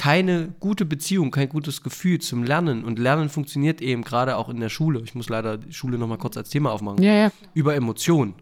[0.00, 2.84] keine gute Beziehung, kein gutes Gefühl zum Lernen.
[2.84, 5.02] Und Lernen funktioniert eben gerade auch in der Schule.
[5.04, 7.02] Ich muss leider die Schule nochmal kurz als Thema aufmachen.
[7.02, 7.32] Ja, ja.
[7.52, 8.32] Über Emotionen.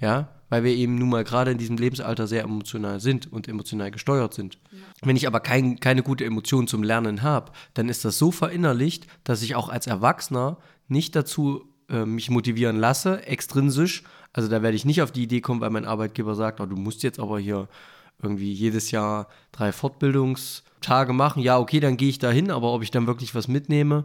[0.00, 3.92] Ja, weil wir eben nun mal gerade in diesem Lebensalter sehr emotional sind und emotional
[3.92, 4.58] gesteuert sind.
[5.00, 9.06] Wenn ich aber kein, keine gute Emotion zum Lernen habe, dann ist das so verinnerlicht,
[9.22, 10.56] dass ich auch als Erwachsener
[10.88, 14.02] nicht dazu äh, mich motivieren lasse, extrinsisch.
[14.32, 16.74] Also da werde ich nicht auf die Idee kommen, weil mein Arbeitgeber sagt, oh, du
[16.74, 17.68] musst jetzt aber hier
[18.22, 21.42] irgendwie jedes Jahr drei Fortbildungstage machen.
[21.42, 24.04] Ja, okay, dann gehe ich da hin, aber ob ich dann wirklich was mitnehme,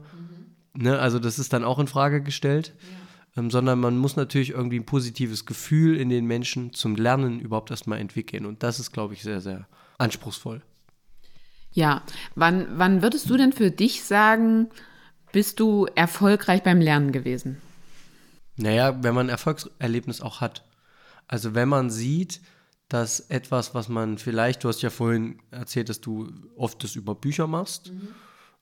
[0.73, 2.73] ne, also das ist dann auch in Frage gestellt.
[3.37, 7.69] Ähm, sondern man muss natürlich irgendwie ein positives Gefühl in den Menschen zum Lernen überhaupt
[7.69, 8.45] erstmal entwickeln.
[8.45, 10.61] Und das ist, glaube ich, sehr, sehr anspruchsvoll.
[11.73, 12.03] Ja,
[12.35, 14.69] wann, wann würdest du denn für dich sagen,
[15.33, 17.57] bist du erfolgreich beim Lernen gewesen?
[18.55, 20.63] Naja, wenn man ein Erfolgserlebnis auch hat.
[21.27, 22.39] Also wenn man sieht,
[22.87, 27.15] dass etwas, was man vielleicht, du hast ja vorhin erzählt, dass du oft das über
[27.15, 27.91] Bücher machst.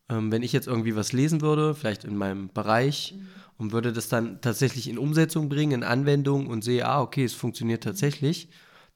[0.09, 3.15] Ähm, wenn ich jetzt irgendwie was lesen würde, vielleicht in meinem Bereich,
[3.57, 7.33] und würde das dann tatsächlich in Umsetzung bringen, in Anwendung und sehe, ah, okay, es
[7.33, 8.49] funktioniert tatsächlich,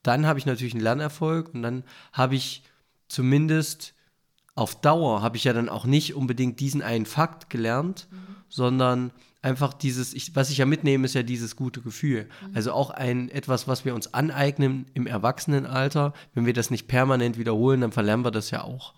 [0.04, 2.64] dann habe ich natürlich einen Lernerfolg und dann habe ich
[3.08, 3.94] zumindest
[4.56, 8.08] auf Dauer, habe ich ja dann auch nicht unbedingt diesen einen Fakt gelernt,
[8.50, 9.12] sondern
[9.48, 12.28] einfach dieses, ich, was ich ja mitnehme, ist ja dieses gute Gefühl.
[12.54, 16.14] Also auch ein etwas, was wir uns aneignen im Erwachsenenalter.
[16.34, 18.94] Wenn wir das nicht permanent wiederholen, dann verlernen wir das ja auch.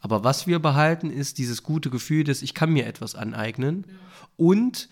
[0.00, 3.86] Aber was wir behalten, ist dieses gute Gefühl, dass ich kann mir etwas aneignen.
[4.36, 4.88] Und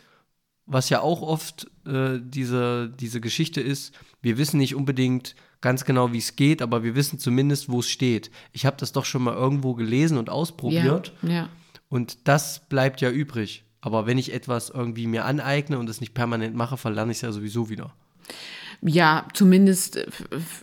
[0.67, 6.13] was ja auch oft äh, diese, diese Geschichte ist, wir wissen nicht unbedingt ganz genau,
[6.13, 8.31] wie es geht, aber wir wissen zumindest, wo es steht.
[8.53, 11.13] Ich habe das doch schon mal irgendwo gelesen und ausprobiert.
[11.23, 11.49] Ja, ja.
[11.89, 13.65] Und das bleibt ja übrig.
[13.81, 17.23] Aber wenn ich etwas irgendwie mir aneigne und es nicht permanent mache, verlerne ich es
[17.23, 17.93] ja sowieso wieder.
[18.83, 20.07] Ja, zumindest äh,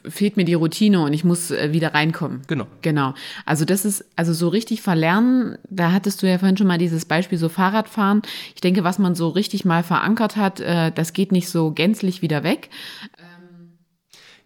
[0.10, 2.42] fehlt mir die Routine und ich muss äh, wieder reinkommen.
[2.48, 2.66] Genau.
[2.82, 3.14] Genau.
[3.46, 7.06] Also das ist, also so richtig verlernen, da hattest du ja vorhin schon mal dieses
[7.06, 8.24] Beispiel so Fahrradfahren.
[8.56, 12.24] Ich denke, was man so richtig mal verankert hat, äh, das geht nicht so gänzlich
[12.24, 12.70] wieder weg.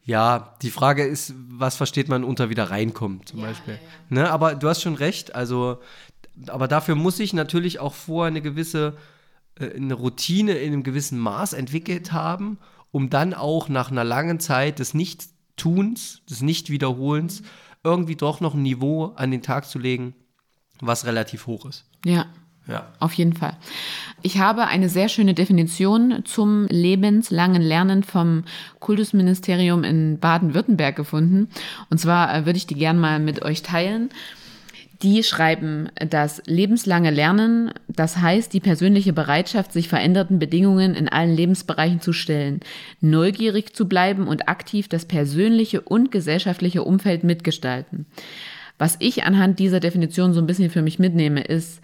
[0.04, 3.80] Ja, die Frage ist, was versteht man unter wieder reinkommen zum Beispiel.
[4.10, 5.78] Ne, aber du hast schon recht, also,
[6.48, 8.98] aber dafür muss ich natürlich auch vorher eine gewisse,
[9.60, 12.58] äh, eine Routine in einem gewissen Maß entwickelt haben,
[12.92, 17.44] um dann auch nach einer langen Zeit des Nichttuns, des Nichtwiederholens,
[17.84, 20.14] irgendwie doch noch ein Niveau an den Tag zu legen,
[20.80, 21.86] was relativ hoch ist.
[22.06, 22.28] Ja.
[22.68, 22.88] Ja.
[23.00, 23.58] Auf jeden Fall.
[24.22, 28.44] Ich habe eine sehr schöne Definition zum lebenslangen Lernen vom
[28.80, 31.50] Kultusministerium in Baden-Württemberg gefunden.
[31.90, 34.10] Und zwar äh, würde ich die gern mal mit euch teilen.
[35.02, 41.36] Die schreiben, das lebenslange Lernen, das heißt die persönliche Bereitschaft, sich veränderten Bedingungen in allen
[41.36, 42.60] Lebensbereichen zu stellen,
[43.00, 48.06] neugierig zu bleiben und aktiv das persönliche und gesellschaftliche Umfeld mitgestalten.
[48.78, 51.82] Was ich anhand dieser Definition so ein bisschen für mich mitnehme, ist,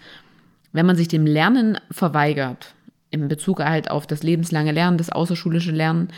[0.72, 2.74] wenn man sich dem Lernen verweigert,
[3.10, 6.08] in Bezug halt auf das lebenslange Lernen, das außerschulische Lernen,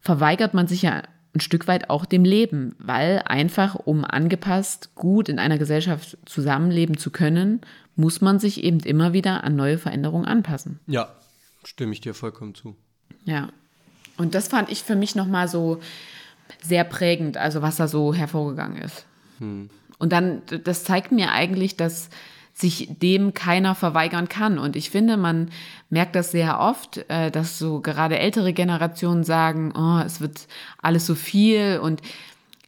[0.00, 1.02] verweigert man sich ja
[1.34, 6.96] ein Stück weit auch dem Leben, weil einfach, um angepasst gut in einer Gesellschaft zusammenleben
[6.96, 7.60] zu können,
[7.96, 10.80] muss man sich eben immer wieder an neue Veränderungen anpassen.
[10.86, 11.14] Ja,
[11.64, 12.76] stimme ich dir vollkommen zu.
[13.24, 13.50] Ja.
[14.16, 15.80] Und das fand ich für mich nochmal so
[16.62, 19.06] sehr prägend, also was da so hervorgegangen ist.
[19.38, 22.10] Und dann, das zeigt mir eigentlich, dass
[22.52, 24.58] sich dem keiner verweigern kann.
[24.58, 25.50] Und ich finde, man
[25.88, 30.46] merkt das sehr oft, äh, dass so gerade ältere Generationen sagen, oh, es wird
[30.82, 32.02] alles so viel und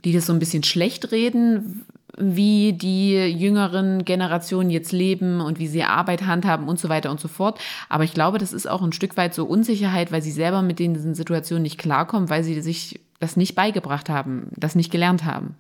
[0.04, 1.84] die das so ein bisschen schlecht reden,
[2.18, 7.20] wie die jüngeren Generationen jetzt leben und wie sie Arbeit handhaben und so weiter und
[7.20, 7.58] so fort.
[7.88, 10.78] Aber ich glaube, das ist auch ein Stück weit so Unsicherheit, weil sie selber mit
[10.78, 15.54] diesen Situationen nicht klarkommen, weil sie sich das nicht beigebracht haben, das nicht gelernt haben.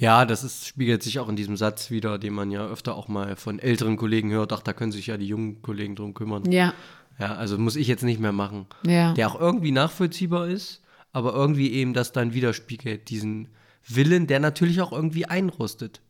[0.00, 3.06] Ja, das ist, spiegelt sich auch in diesem Satz wieder, den man ja öfter auch
[3.08, 4.50] mal von älteren Kollegen hört.
[4.54, 6.50] Ach, da können sich ja die jungen Kollegen drum kümmern.
[6.50, 6.72] Ja,
[7.18, 8.64] Ja, also muss ich jetzt nicht mehr machen.
[8.82, 9.12] Ja.
[9.12, 10.80] Der auch irgendwie nachvollziehbar ist,
[11.12, 13.48] aber irgendwie eben das dann widerspiegelt, diesen
[13.86, 16.00] Willen, der natürlich auch irgendwie einrostet.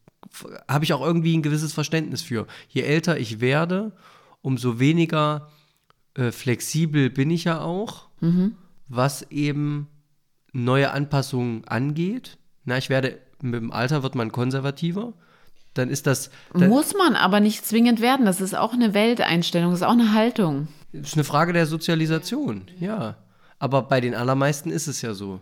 [0.68, 2.46] Habe ich auch irgendwie ein gewisses Verständnis für.
[2.68, 3.90] Je älter ich werde,
[4.40, 5.50] umso weniger
[6.14, 8.08] äh, flexibel bin ich ja auch,
[8.88, 9.88] was eben
[10.52, 12.38] neue Anpassungen angeht.
[12.64, 15.12] Na, ich werde, mit dem Alter wird man konservativer.
[15.74, 18.26] Dann ist das, dann, Muss man aber nicht zwingend werden.
[18.26, 20.68] Das ist auch eine Welteinstellung, das ist auch eine Haltung.
[20.92, 23.16] ist eine Frage der Sozialisation, ja.
[23.58, 25.40] Aber bei den allermeisten ist es ja so.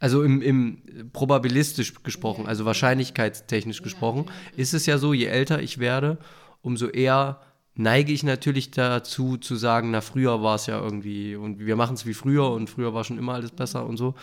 [0.00, 5.78] Also im, im probabilistisch gesprochen, also wahrscheinlichkeitstechnisch gesprochen, ist es ja so, je älter ich
[5.78, 6.18] werde,
[6.60, 7.40] umso eher
[7.74, 11.94] neige ich natürlich dazu zu sagen, na früher war es ja irgendwie und wir machen
[11.94, 14.14] es wie früher und früher war schon immer alles besser und so.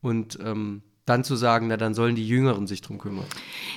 [0.00, 3.26] Und ähm, dann zu sagen, na dann sollen die Jüngeren sich drum kümmern.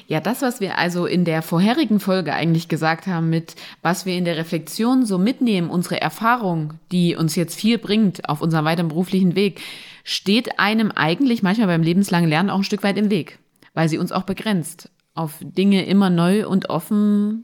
[0.08, 4.16] Ja, das, was wir also in der vorherigen Folge eigentlich gesagt haben, mit was wir
[4.16, 8.88] in der Reflexion so mitnehmen, unsere Erfahrung, die uns jetzt viel bringt auf unserem weiteren
[8.88, 9.60] beruflichen Weg,
[10.06, 13.40] steht einem eigentlich manchmal beim lebenslangen Lernen auch ein Stück weit im Weg,
[13.74, 17.44] weil sie uns auch begrenzt, auf Dinge immer neu und offen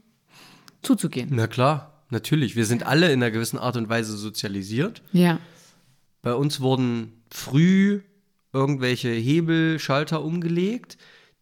[0.80, 1.28] zuzugehen.
[1.32, 2.56] Na klar, natürlich.
[2.56, 5.02] Wir sind alle in einer gewissen Art und Weise sozialisiert.
[5.12, 5.40] Ja.
[6.22, 8.00] Bei uns wurden früh
[8.54, 10.96] irgendwelche Hebelschalter umgelegt,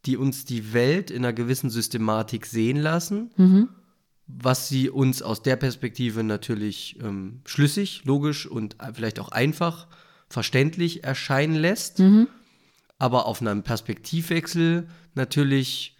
[0.06, 3.68] die uns die Welt in einer gewissen Systematik sehen lassen, Mhm.
[4.26, 9.86] was sie uns aus der Perspektive natürlich ähm, schlüssig, logisch und vielleicht auch einfach
[10.28, 12.26] verständlich erscheinen lässt, Mhm.
[12.98, 15.96] aber auf einem Perspektivwechsel natürlich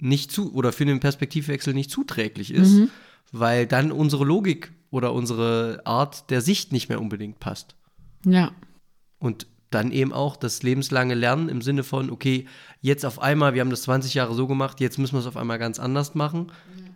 [0.00, 2.90] nicht zu oder für einen Perspektivwechsel nicht zuträglich ist, Mhm.
[3.32, 7.76] weil dann unsere Logik oder unsere Art der Sicht nicht mehr unbedingt passt.
[8.24, 8.52] Ja.
[9.18, 12.46] Und dann eben auch das lebenslange Lernen im Sinne von, okay,
[12.80, 15.36] jetzt auf einmal, wir haben das 20 Jahre so gemacht, jetzt müssen wir es auf
[15.36, 16.50] einmal ganz anders machen,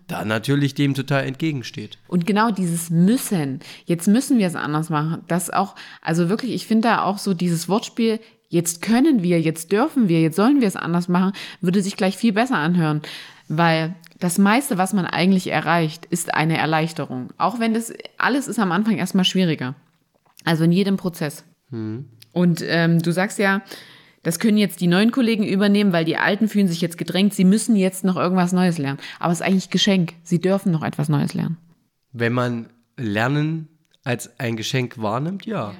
[0.07, 1.99] da natürlich dem total entgegensteht.
[2.09, 6.67] Und genau dieses Müssen, jetzt müssen wir es anders machen, das auch, also wirklich, ich
[6.67, 10.69] finde da auch so dieses Wortspiel, jetzt können wir, jetzt dürfen wir, jetzt sollen wir
[10.69, 13.03] es anders machen, würde sich gleich viel besser anhören,
[13.49, 17.31] weil das meiste, was man eigentlich erreicht, ist eine Erleichterung.
[17.39, 19.75] Auch wenn das alles ist am Anfang erstmal schwieriger.
[20.45, 21.45] Also in jedem Prozess.
[22.33, 23.63] Und ähm, du sagst ja,
[24.23, 27.45] das können jetzt die neuen Kollegen übernehmen, weil die Alten fühlen sich jetzt gedrängt, sie
[27.45, 28.99] müssen jetzt noch irgendwas Neues lernen.
[29.19, 30.15] Aber es ist eigentlich Geschenk.
[30.23, 31.59] Sie dürfen noch etwas Neues lernen.
[32.13, 32.67] Wenn man
[32.97, 33.69] Lernen
[34.05, 35.75] als ein Geschenk wahrnimmt, ja.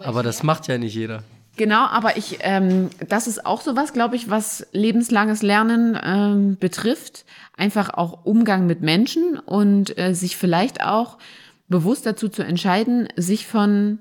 [0.00, 1.24] Aber das macht ja nicht jeder.
[1.56, 7.24] Genau, aber ich, ähm, das ist auch sowas, glaube ich, was lebenslanges Lernen ähm, betrifft.
[7.56, 11.18] Einfach auch Umgang mit Menschen und äh, sich vielleicht auch
[11.68, 13.98] bewusst dazu zu entscheiden, sich von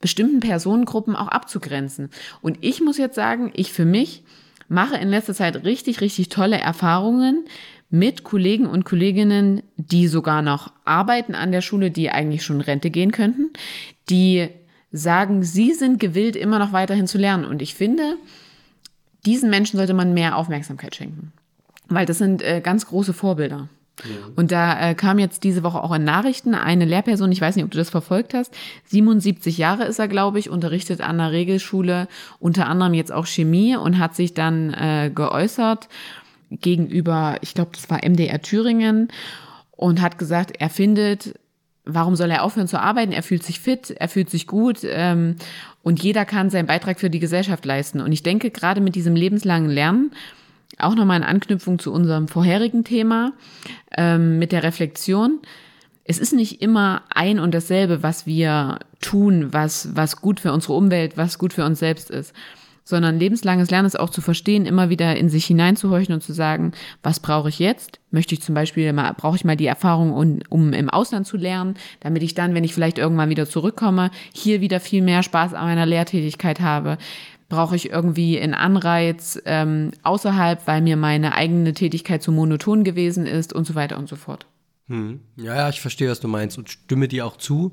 [0.00, 2.10] bestimmten Personengruppen auch abzugrenzen.
[2.40, 4.22] Und ich muss jetzt sagen, ich für mich
[4.68, 7.44] mache in letzter Zeit richtig, richtig tolle Erfahrungen
[7.90, 12.90] mit Kollegen und Kolleginnen, die sogar noch arbeiten an der Schule, die eigentlich schon Rente
[12.90, 13.50] gehen könnten,
[14.10, 14.48] die
[14.92, 17.44] sagen, sie sind gewillt, immer noch weiterhin zu lernen.
[17.44, 18.16] Und ich finde,
[19.26, 21.32] diesen Menschen sollte man mehr Aufmerksamkeit schenken.
[21.88, 23.68] Weil das sind äh, ganz große Vorbilder.
[24.36, 27.64] Und da äh, kam jetzt diese Woche auch in Nachrichten eine Lehrperson, ich weiß nicht,
[27.64, 28.54] ob du das verfolgt hast,
[28.86, 32.08] 77 Jahre ist er, glaube ich, unterrichtet an der Regelschule,
[32.38, 35.88] unter anderem jetzt auch Chemie und hat sich dann äh, geäußert
[36.50, 39.08] gegenüber, ich glaube, das war MDR Thüringen
[39.72, 41.34] und hat gesagt, er findet,
[41.84, 43.12] warum soll er aufhören zu arbeiten?
[43.12, 45.36] Er fühlt sich fit, er fühlt sich gut ähm,
[45.82, 48.00] und jeder kann seinen Beitrag für die Gesellschaft leisten.
[48.00, 50.12] Und ich denke, gerade mit diesem lebenslangen Lernen,
[50.80, 53.32] auch nochmal in Anknüpfung zu unserem vorherigen Thema
[53.96, 55.40] ähm, mit der Reflexion.
[56.04, 60.72] Es ist nicht immer ein und dasselbe, was wir tun, was, was gut für unsere
[60.72, 62.34] Umwelt, was gut für uns selbst ist,
[62.88, 66.72] sondern lebenslanges Lernen ist auch zu verstehen, immer wieder in sich hineinzuhorchen und zu sagen,
[67.02, 68.00] was brauche ich jetzt?
[68.10, 71.36] Möchte ich zum Beispiel mal, brauche ich mal die Erfahrung, um, um im Ausland zu
[71.36, 75.52] lernen, damit ich dann, wenn ich vielleicht irgendwann wieder zurückkomme, hier wieder viel mehr Spaß
[75.52, 76.96] an meiner Lehrtätigkeit habe
[77.48, 83.26] brauche ich irgendwie einen Anreiz ähm, außerhalb, weil mir meine eigene Tätigkeit zu monoton gewesen
[83.26, 84.46] ist und so weiter und so fort.
[84.88, 85.20] Hm.
[85.36, 87.72] Ja, ja, ich verstehe, was du meinst und stimme dir auch zu.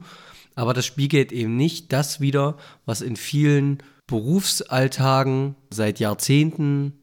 [0.55, 6.93] Aber das spiegelt eben nicht das wider, was in vielen Berufsalltagen seit Jahrzehnten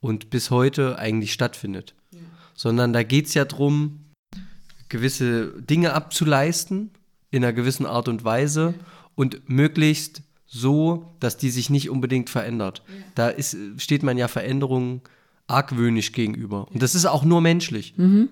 [0.00, 1.94] und bis heute eigentlich stattfindet.
[2.10, 2.20] Ja.
[2.54, 4.00] Sondern da geht es ja darum,
[4.88, 6.90] gewisse Dinge abzuleisten
[7.30, 8.84] in einer gewissen Art und Weise ja.
[9.14, 10.22] und möglichst
[10.54, 12.82] so, dass die sich nicht unbedingt verändert.
[12.86, 13.04] Ja.
[13.14, 15.00] Da ist, steht man ja Veränderungen
[15.46, 16.68] argwöhnisch gegenüber.
[16.70, 17.94] Und das ist auch nur menschlich.
[17.96, 18.28] Mhm.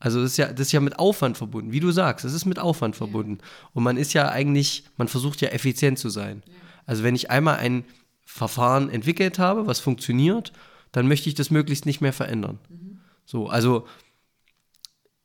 [0.00, 2.46] Also das ist, ja, das ist ja mit Aufwand verbunden, wie du sagst, das ist
[2.46, 3.38] mit Aufwand verbunden.
[3.74, 6.42] Und man ist ja eigentlich, man versucht ja effizient zu sein.
[6.86, 7.84] Also wenn ich einmal ein
[8.24, 10.54] Verfahren entwickelt habe, was funktioniert,
[10.90, 12.60] dann möchte ich das möglichst nicht mehr verändern.
[12.70, 13.00] Mhm.
[13.26, 13.86] So, also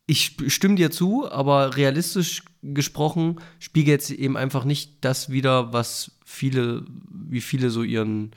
[0.08, 6.12] ich stimme dir zu, aber realistisch gesprochen spiegelt es eben einfach nicht das wieder, was
[6.24, 8.32] viele, wie viele so ihren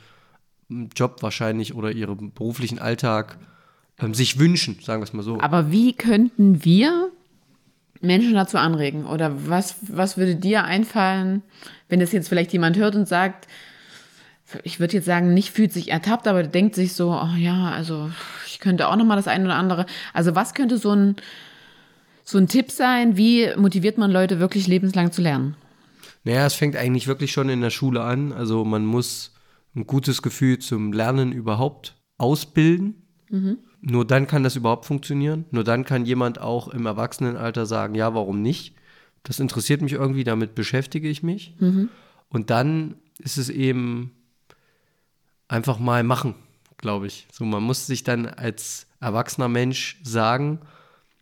[0.70, 3.40] Job wahrscheinlich oder ihren beruflichen Alltag
[4.00, 5.40] ähm, sich wünschen, sagen wir es mal so.
[5.40, 7.10] Aber wie könnten wir
[8.02, 9.06] Menschen dazu anregen?
[9.06, 11.42] Oder was, was würde dir einfallen,
[11.88, 13.48] wenn das jetzt vielleicht jemand hört und sagt,
[14.64, 18.12] ich würde jetzt sagen, nicht fühlt sich ertappt, aber denkt sich so, oh ja, also
[18.46, 19.86] ich könnte auch noch mal das eine oder andere.
[20.14, 21.16] Also was könnte so ein
[22.24, 25.56] so ein Tipp sein, wie motiviert man Leute wirklich lebenslang zu lernen?
[26.24, 28.32] Naja, es fängt eigentlich wirklich schon in der Schule an.
[28.32, 29.34] Also man muss
[29.76, 33.02] ein gutes Gefühl zum Lernen überhaupt ausbilden.
[33.30, 33.58] Mhm.
[33.82, 35.46] Nur dann kann das überhaupt funktionieren.
[35.52, 38.76] Nur dann kann jemand auch im Erwachsenenalter sagen, ja, warum nicht?
[39.24, 41.56] Das interessiert mich irgendwie, damit beschäftige ich mich.
[41.60, 41.90] Mhm.
[42.30, 44.12] Und dann ist es eben
[45.48, 46.36] einfach mal machen,
[46.78, 47.28] glaube ich.
[47.32, 50.60] So, man muss sich dann als erwachsener Mensch sagen,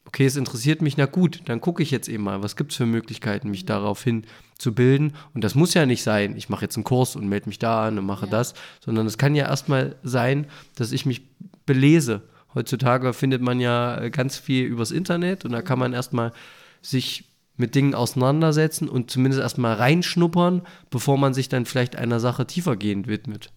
[0.09, 2.77] okay, es interessiert mich, na gut, dann gucke ich jetzt eben mal, was gibt es
[2.77, 4.23] für Möglichkeiten, mich daraufhin
[4.57, 5.13] zu bilden.
[5.35, 7.87] Und das muss ja nicht sein, ich mache jetzt einen Kurs und melde mich da
[7.87, 8.31] an und mache ja.
[8.31, 11.21] das, sondern es kann ja erstmal sein, dass ich mich
[11.67, 12.23] belese.
[12.55, 16.33] Heutzutage findet man ja ganz viel übers Internet und da kann man erstmal
[16.81, 22.47] sich mit Dingen auseinandersetzen und zumindest erstmal reinschnuppern, bevor man sich dann vielleicht einer Sache
[22.47, 23.51] tiefergehend widmet.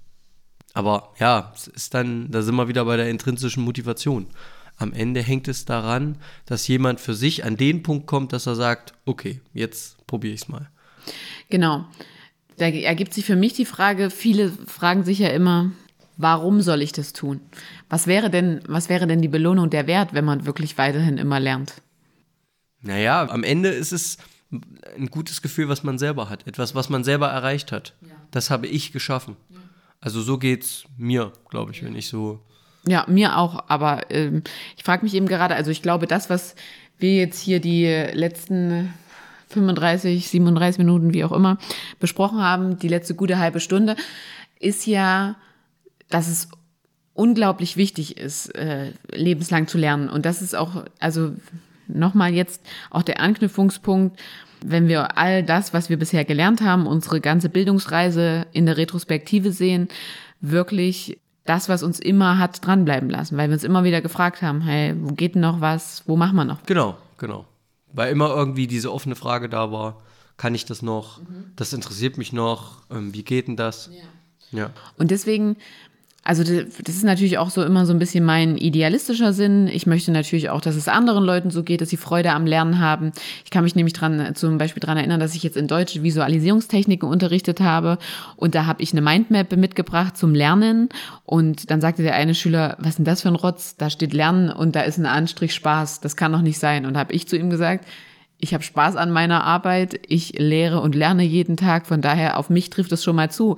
[0.74, 4.26] Aber ja, es ist dann, da sind wir wieder bei der intrinsischen Motivation.
[4.76, 8.56] Am Ende hängt es daran, dass jemand für sich an den Punkt kommt, dass er
[8.56, 10.70] sagt, okay, jetzt probiere ich es mal.
[11.50, 11.86] Genau.
[12.56, 15.70] Da ergibt sich für mich die Frage, viele fragen sich ja immer,
[16.16, 17.40] warum soll ich das tun?
[17.88, 21.40] Was wäre denn, was wäre denn die Belohnung der Wert, wenn man wirklich weiterhin immer
[21.40, 21.74] lernt?
[22.80, 24.18] Naja, am Ende ist es
[24.96, 26.46] ein gutes Gefühl, was man selber hat.
[26.46, 27.94] Etwas, was man selber erreicht hat.
[28.02, 28.08] Ja.
[28.30, 29.36] Das habe ich geschaffen.
[29.50, 29.56] Ja.
[30.00, 31.86] Also so geht es mir, glaube ich, ja.
[31.86, 32.40] wenn ich so.
[32.86, 33.64] Ja, mir auch.
[33.68, 34.42] Aber ähm,
[34.76, 36.54] ich frage mich eben gerade, also ich glaube, das, was
[36.98, 38.92] wir jetzt hier die letzten
[39.48, 41.58] 35, 37 Minuten, wie auch immer,
[42.00, 43.96] besprochen haben, die letzte gute halbe Stunde,
[44.58, 45.36] ist ja,
[46.08, 46.48] dass es
[47.14, 50.08] unglaublich wichtig ist, äh, lebenslang zu lernen.
[50.08, 51.32] Und das ist auch, also
[51.86, 54.18] nochmal jetzt auch der Anknüpfungspunkt,
[54.64, 59.52] wenn wir all das, was wir bisher gelernt haben, unsere ganze Bildungsreise in der Retrospektive
[59.52, 59.88] sehen,
[60.40, 64.60] wirklich das, was uns immer hat dranbleiben lassen, weil wir uns immer wieder gefragt haben,
[64.60, 66.62] hey, wo geht denn noch was, wo machen wir noch?
[66.66, 67.46] Genau, genau.
[67.92, 70.00] Weil immer irgendwie diese offene Frage da war,
[70.36, 71.52] kann ich das noch, mhm.
[71.56, 73.90] das interessiert mich noch, ähm, wie geht denn das?
[74.50, 74.58] Ja.
[74.58, 74.70] ja.
[74.96, 75.56] Und deswegen
[76.24, 79.66] also das ist natürlich auch so immer so ein bisschen mein idealistischer Sinn.
[79.66, 82.78] Ich möchte natürlich auch, dass es anderen Leuten so geht, dass sie Freude am Lernen
[82.78, 83.10] haben.
[83.44, 87.08] Ich kann mich nämlich dran, zum Beispiel dran erinnern, dass ich jetzt in Deutsch Visualisierungstechniken
[87.08, 87.98] unterrichtet habe
[88.36, 90.90] und da habe ich eine Mindmap mitgebracht zum Lernen
[91.24, 93.76] und dann sagte der eine Schüler, was ist denn das für ein Rotz?
[93.76, 96.00] Da steht Lernen und da ist ein Anstrich Spaß.
[96.00, 96.86] Das kann doch nicht sein.
[96.86, 97.84] Und habe ich zu ihm gesagt,
[98.38, 102.50] ich habe Spaß an meiner Arbeit, ich lehre und lerne jeden Tag, von daher auf
[102.50, 103.56] mich trifft es schon mal zu.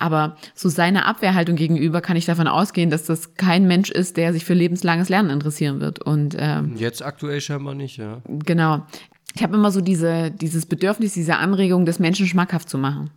[0.00, 4.32] Aber so seine Abwehrhaltung gegenüber kann ich davon ausgehen, dass das kein Mensch ist, der
[4.32, 6.02] sich für lebenslanges Lernen interessieren wird.
[6.02, 8.22] Und ähm, jetzt aktuell scheinbar nicht, ja.
[8.26, 8.86] Genau.
[9.34, 13.10] Ich habe immer so diese, dieses Bedürfnis, diese Anregung, das Menschen schmackhaft zu machen.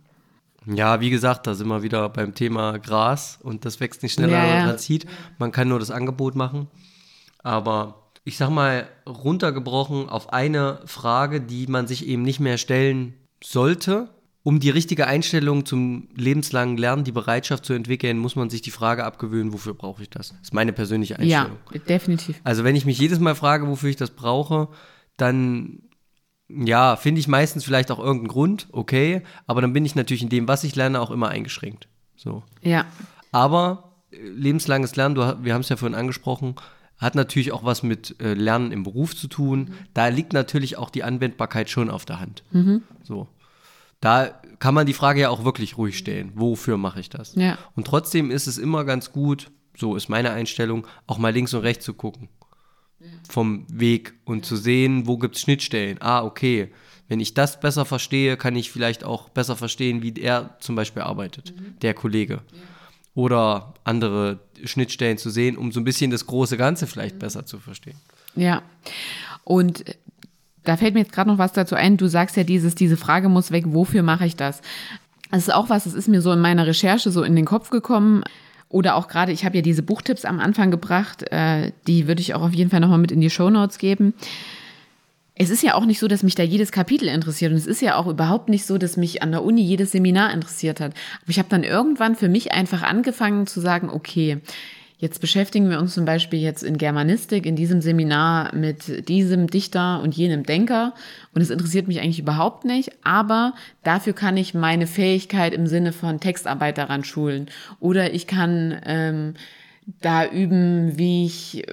[0.66, 4.38] Ja, wie gesagt, da sind wir wieder beim Thema Gras und das wächst nicht schneller,
[4.38, 4.66] ja, ja.
[4.66, 5.06] als zieht.
[5.38, 6.68] Man kann nur das Angebot machen.
[7.42, 13.14] Aber ich sag mal, runtergebrochen auf eine Frage, die man sich eben nicht mehr stellen
[13.42, 14.08] sollte,
[14.44, 18.70] um die richtige Einstellung zum lebenslangen Lernen, die Bereitschaft zu entwickeln, muss man sich die
[18.70, 20.28] Frage abgewöhnen, wofür brauche ich das?
[20.28, 21.56] Das ist meine persönliche Einstellung.
[21.72, 22.40] Ja, definitiv.
[22.44, 24.68] Also wenn ich mich jedes Mal frage, wofür ich das brauche,
[25.16, 25.80] dann
[26.48, 30.28] ja, finde ich meistens vielleicht auch irgendeinen Grund, okay, aber dann bin ich natürlich in
[30.28, 31.88] dem, was ich lerne, auch immer eingeschränkt.
[32.14, 32.42] So.
[32.60, 32.84] Ja.
[33.32, 36.56] Aber äh, lebenslanges Lernen, du, wir haben es ja vorhin angesprochen,
[36.98, 39.60] hat natürlich auch was mit äh, Lernen im Beruf zu tun.
[39.60, 39.74] Mhm.
[39.94, 42.44] Da liegt natürlich auch die Anwendbarkeit schon auf der Hand.
[42.52, 42.82] Mhm.
[43.02, 43.26] So
[44.04, 46.32] da kann man die Frage ja auch wirklich ruhig stellen.
[46.34, 47.34] Wofür mache ich das?
[47.36, 47.56] Ja.
[47.74, 51.62] Und trotzdem ist es immer ganz gut, so ist meine Einstellung, auch mal links und
[51.62, 52.28] rechts zu gucken.
[53.28, 54.42] Vom Weg und ja.
[54.42, 56.00] zu sehen, wo gibt es Schnittstellen.
[56.00, 56.70] Ah, okay.
[57.08, 61.02] Wenn ich das besser verstehe, kann ich vielleicht auch besser verstehen, wie er zum Beispiel
[61.02, 61.78] arbeitet, mhm.
[61.80, 62.34] der Kollege.
[62.34, 62.58] Ja.
[63.14, 67.20] Oder andere Schnittstellen zu sehen, um so ein bisschen das große Ganze vielleicht mhm.
[67.20, 67.96] besser zu verstehen.
[68.34, 68.62] Ja.
[69.44, 69.84] Und
[70.64, 71.96] da fällt mir jetzt gerade noch was dazu ein.
[71.96, 74.60] Du sagst ja dieses, diese Frage muss weg, wofür mache ich das?
[75.30, 77.70] Das ist auch was, das ist mir so in meiner Recherche so in den Kopf
[77.70, 78.22] gekommen.
[78.68, 82.34] Oder auch gerade, ich habe ja diese Buchtipps am Anfang gebracht, äh, die würde ich
[82.34, 84.14] auch auf jeden Fall nochmal mit in die Show Notes geben.
[85.36, 87.82] Es ist ja auch nicht so, dass mich da jedes Kapitel interessiert und es ist
[87.82, 90.92] ja auch überhaupt nicht so, dass mich an der Uni jedes Seminar interessiert hat.
[91.22, 94.40] Aber ich habe dann irgendwann für mich einfach angefangen zu sagen, okay,
[95.04, 100.00] Jetzt beschäftigen wir uns zum Beispiel jetzt in Germanistik in diesem Seminar mit diesem Dichter
[100.00, 100.94] und jenem Denker.
[101.34, 103.52] Und es interessiert mich eigentlich überhaupt nicht, aber
[103.82, 107.50] dafür kann ich meine Fähigkeit im Sinne von Textarbeit daran schulen.
[107.80, 109.34] Oder ich kann ähm,
[110.00, 111.66] da üben, wie ich,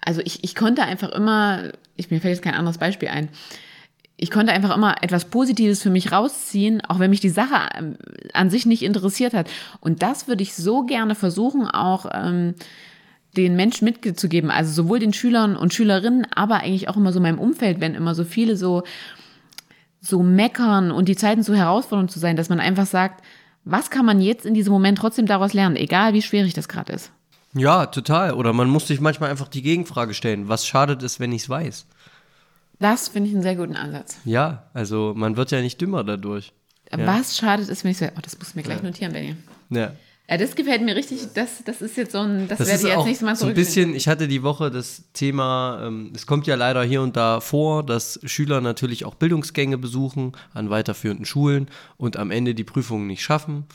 [0.00, 3.28] also ich, ich konnte einfach immer, ich, mir fällt jetzt kein anderes Beispiel ein,
[4.22, 7.96] ich konnte einfach immer etwas Positives für mich rausziehen, auch wenn mich die Sache ähm,
[8.32, 9.50] an sich nicht interessiert hat.
[9.80, 12.54] Und das würde ich so gerne versuchen, auch ähm,
[13.36, 14.52] den Menschen mitzugeben.
[14.52, 18.14] Also sowohl den Schülern und Schülerinnen, aber eigentlich auch immer so meinem Umfeld, wenn immer
[18.14, 18.84] so viele so,
[20.00, 23.24] so meckern und die Zeiten so herausfordernd zu sein, dass man einfach sagt,
[23.64, 26.92] was kann man jetzt in diesem Moment trotzdem daraus lernen, egal wie schwierig das gerade
[26.92, 27.10] ist.
[27.54, 28.34] Ja, total.
[28.34, 30.48] Oder man muss sich manchmal einfach die Gegenfrage stellen.
[30.48, 31.86] Was schadet es, wenn ich es weiß?
[32.82, 34.18] Das finde ich einen sehr guten Ansatz.
[34.24, 36.52] Ja, also man wird ja nicht dümmer dadurch.
[36.90, 37.06] Ja.
[37.06, 38.84] Was schadet es, wenn ich so, oh, das muss mir gleich ja.
[38.84, 39.36] notieren, Benny.
[39.70, 39.92] Ja.
[40.28, 41.20] Ja, das gefällt mir richtig.
[41.34, 43.46] Das, das ist jetzt so ein, das, Das werde ich jetzt auch nächstes Mal so
[43.46, 47.16] ein bisschen, ich hatte die Woche das Thema, ähm, es kommt ja leider hier und
[47.16, 52.64] da vor, dass Schüler natürlich auch Bildungsgänge besuchen an weiterführenden Schulen und am Ende die
[52.64, 53.66] Prüfungen nicht schaffen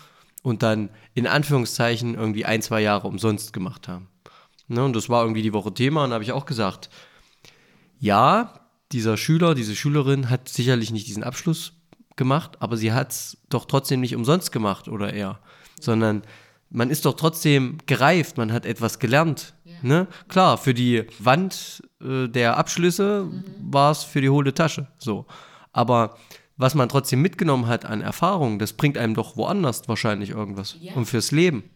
[0.42, 4.08] und dann in Anführungszeichen irgendwie ein, zwei Jahre umsonst gemacht haben.
[4.68, 6.90] Ne, und das war irgendwie die Woche Thema und da habe ich auch gesagt,
[8.00, 11.74] ja, dieser Schüler, diese Schülerin hat sicherlich nicht diesen Abschluss
[12.16, 15.40] gemacht, aber sie hat es doch trotzdem nicht umsonst gemacht oder er,
[15.80, 16.24] sondern
[16.70, 19.56] man ist doch trotzdem gereift, man hat etwas gelernt.
[19.82, 20.08] Ne?
[20.28, 23.30] Klar, für die Wand äh, der Abschlüsse
[23.62, 24.88] war es für die hohle Tasche.
[24.98, 25.26] So.
[25.72, 26.18] Aber
[26.58, 30.78] was man trotzdem mitgenommen hat an Erfahrung, das bringt einem doch woanders wahrscheinlich irgendwas.
[30.96, 31.70] Und fürs Leben.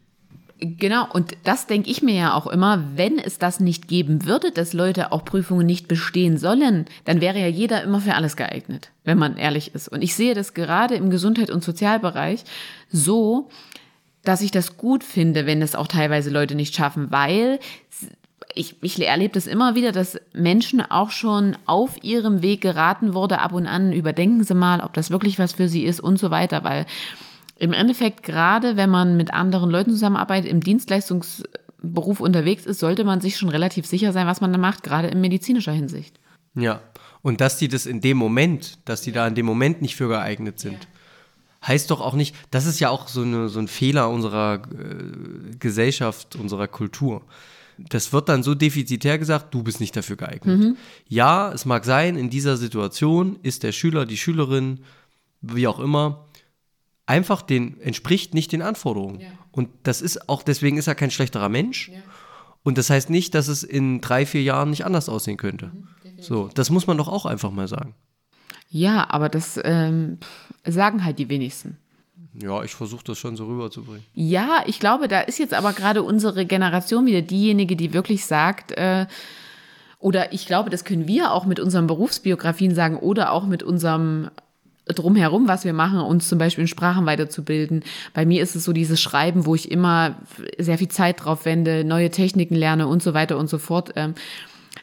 [0.64, 4.52] Genau, und das denke ich mir ja auch immer, wenn es das nicht geben würde,
[4.52, 8.92] dass Leute auch Prüfungen nicht bestehen sollen, dann wäre ja jeder immer für alles geeignet,
[9.04, 9.88] wenn man ehrlich ist.
[9.88, 12.44] Und ich sehe das gerade im Gesundheit- und Sozialbereich
[12.92, 13.50] so,
[14.24, 17.58] dass ich das gut finde, wenn es auch teilweise Leute nicht schaffen, weil
[18.54, 23.40] ich, ich erlebe das immer wieder, dass Menschen auch schon auf ihrem Weg geraten wurde,
[23.40, 26.30] ab und an überdenken sie mal, ob das wirklich was für sie ist und so
[26.30, 26.86] weiter, weil
[27.62, 33.22] im Endeffekt, gerade wenn man mit anderen Leuten zusammenarbeitet, im Dienstleistungsberuf unterwegs ist, sollte man
[33.22, 36.20] sich schon relativ sicher sein, was man da macht, gerade in medizinischer Hinsicht.
[36.56, 36.82] Ja.
[37.22, 40.08] Und dass die das in dem Moment, dass die da in dem Moment nicht für
[40.08, 40.88] geeignet sind,
[41.64, 45.56] heißt doch auch nicht, das ist ja auch so, eine, so ein Fehler unserer äh,
[45.60, 47.22] Gesellschaft, unserer Kultur.
[47.78, 50.78] Das wird dann so defizitär gesagt, du bist nicht dafür geeignet.
[51.08, 54.80] Ja, es mag sein, in dieser Situation ist der Schüler, die Schülerin,
[55.42, 56.26] wie auch immer,
[57.12, 59.20] einfach den, entspricht nicht den Anforderungen.
[59.20, 59.28] Ja.
[59.52, 61.92] Und das ist auch, deswegen ist er kein schlechterer Mensch.
[62.64, 65.72] Und das heißt nicht, dass es in drei, vier Jahren nicht anders aussehen könnte.
[66.20, 67.96] So, das muss man doch auch einfach mal sagen.
[68.70, 70.20] Ja, aber das ähm,
[70.66, 71.78] sagen halt die wenigsten.
[72.42, 74.06] Ja, ich versuche das schon so rüberzubringen.
[74.14, 78.72] Ja, ich glaube, da ist jetzt aber gerade unsere Generation wieder diejenige, die wirklich sagt,
[78.72, 79.08] äh,
[80.00, 84.30] oder ich glaube, das können wir auch mit unseren Berufsbiografien sagen oder auch mit unserem
[84.94, 87.84] drumherum, was wir machen, uns zum Beispiel in Sprachen weiterzubilden.
[88.14, 90.16] Bei mir ist es so dieses Schreiben, wo ich immer
[90.58, 93.94] sehr viel Zeit drauf wende, neue Techniken lerne und so weiter und so fort.
[93.96, 94.16] Ähm,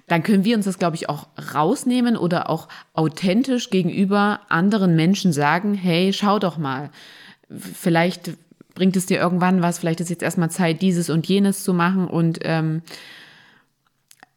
[0.07, 5.33] dann können wir uns das, glaube ich, auch rausnehmen oder auch authentisch gegenüber anderen Menschen
[5.33, 6.91] sagen, hey, schau doch mal,
[7.51, 8.33] vielleicht
[8.75, 12.07] bringt es dir irgendwann was, vielleicht ist jetzt erstmal Zeit, dieses und jenes zu machen
[12.07, 12.83] und ähm,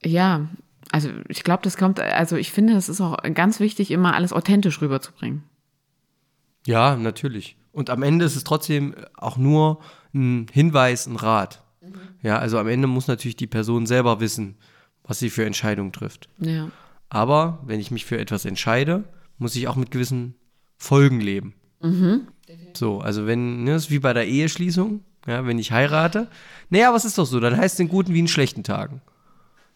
[0.03, 0.47] ja,
[0.91, 4.33] also ich glaube, das kommt, also ich finde, das ist auch ganz wichtig, immer alles
[4.33, 5.43] authentisch rüberzubringen.
[6.65, 7.57] Ja, natürlich.
[7.71, 9.79] Und am Ende ist es trotzdem auch nur
[10.13, 11.63] ein Hinweis, ein Rat.
[12.21, 14.57] Ja, also am Ende muss natürlich die Person selber wissen,
[15.03, 16.29] was sie für Entscheidungen trifft.
[16.37, 16.69] Ja.
[17.09, 19.03] Aber wenn ich mich für etwas entscheide,
[19.37, 20.35] muss ich auch mit gewissen
[20.77, 21.55] Folgen leben.
[22.73, 26.27] So, also wenn, ne, das ist wie bei der Eheschließung, ja, wenn ich heirate.
[26.69, 29.01] Naja, es ist doch so, dann heißt es in guten wie in schlechten Tagen.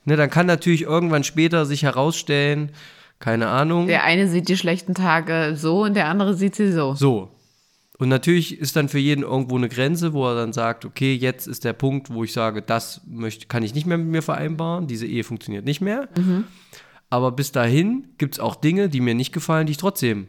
[0.03, 2.71] Ne, dann kann natürlich irgendwann später sich herausstellen,
[3.20, 3.88] keine Ahnung.
[3.88, 6.93] Der eine sieht die schlechten Tage so und der andere sieht sie so.
[6.93, 7.32] So.
[7.97, 11.47] Und natürlich ist dann für jeden irgendwo eine Grenze, wo er dann sagt, okay, jetzt
[11.47, 14.88] ist der Punkt, wo ich sage, das möchte, kann ich nicht mehr mit mir vereinbaren,
[14.88, 16.09] diese Ehe funktioniert nicht mehr.
[17.09, 20.28] Aber bis dahin gibt es auch Dinge, die mir nicht gefallen, die ich trotzdem,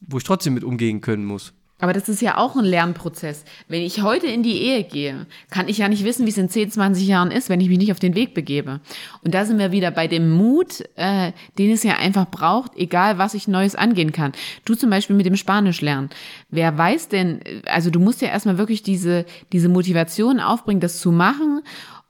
[0.00, 1.52] wo ich trotzdem mit umgehen können muss.
[1.82, 3.44] Aber das ist ja auch ein Lernprozess.
[3.66, 6.48] Wenn ich heute in die Ehe gehe, kann ich ja nicht wissen, wie es in
[6.48, 8.78] 10, 20 Jahren ist, wenn ich mich nicht auf den Weg begebe.
[9.24, 13.18] Und da sind wir wieder bei dem Mut, äh, den es ja einfach braucht, egal
[13.18, 14.30] was ich Neues angehen kann.
[14.64, 16.10] Du zum Beispiel mit dem Spanisch lernen.
[16.50, 21.10] Wer weiß denn, also du musst ja erstmal wirklich diese, diese Motivation aufbringen, das zu
[21.10, 21.62] machen.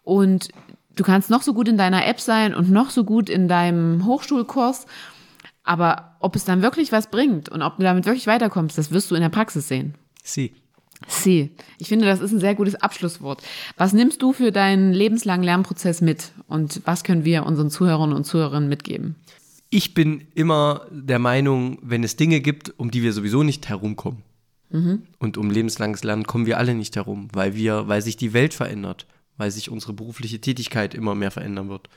[0.04, 0.50] Und
[0.96, 4.04] du kannst noch so gut in deiner App sein und noch so gut in deinem
[4.04, 4.84] Hochschulkurs.
[5.64, 9.10] Aber ob es dann wirklich was bringt und ob du damit wirklich weiterkommst, das wirst
[9.10, 9.94] du in der Praxis sehen.
[10.22, 10.54] Sie.
[11.08, 11.50] Sie.
[11.78, 13.42] Ich finde, das ist ein sehr gutes Abschlusswort.
[13.76, 18.24] Was nimmst du für deinen lebenslangen Lernprozess mit und was können wir unseren Zuhörern und
[18.24, 19.16] Zuhörerinnen mitgeben?
[19.70, 24.22] Ich bin immer der Meinung, wenn es Dinge gibt, um die wir sowieso nicht herumkommen.
[25.18, 28.54] Und um lebenslanges Lernen kommen wir alle nicht herum, weil wir, weil sich die Welt
[28.54, 29.06] verändert,
[29.36, 31.90] weil sich unsere berufliche Tätigkeit immer mehr verändern wird.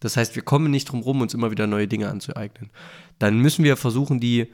[0.00, 2.70] Das heißt, wir kommen nicht drum rum, uns immer wieder neue Dinge anzueignen.
[3.18, 4.52] Dann müssen wir versuchen, die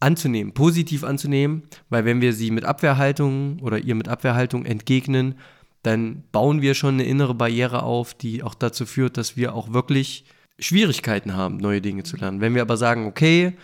[0.00, 5.36] anzunehmen, positiv anzunehmen, weil wenn wir sie mit Abwehrhaltung oder ihr mit Abwehrhaltung entgegnen,
[5.82, 9.72] dann bauen wir schon eine innere Barriere auf, die auch dazu führt, dass wir auch
[9.72, 10.24] wirklich
[10.58, 12.40] Schwierigkeiten haben, neue Dinge zu lernen.
[12.40, 13.56] Wenn wir aber sagen, okay,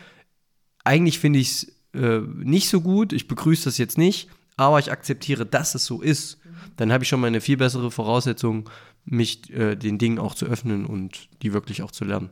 [0.85, 4.93] eigentlich finde ich es äh, nicht so gut, ich begrüße das jetzt nicht, aber ich
[4.93, 6.39] akzeptiere, dass es so ist,
[6.77, 8.69] dann habe ich schon mal eine viel bessere Voraussetzung,
[9.05, 12.31] mich äh, den Dingen auch zu öffnen und die wirklich auch zu lernen.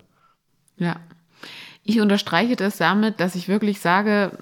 [0.76, 0.96] Ja.
[1.82, 4.32] Ich unterstreiche das damit, dass ich wirklich sage,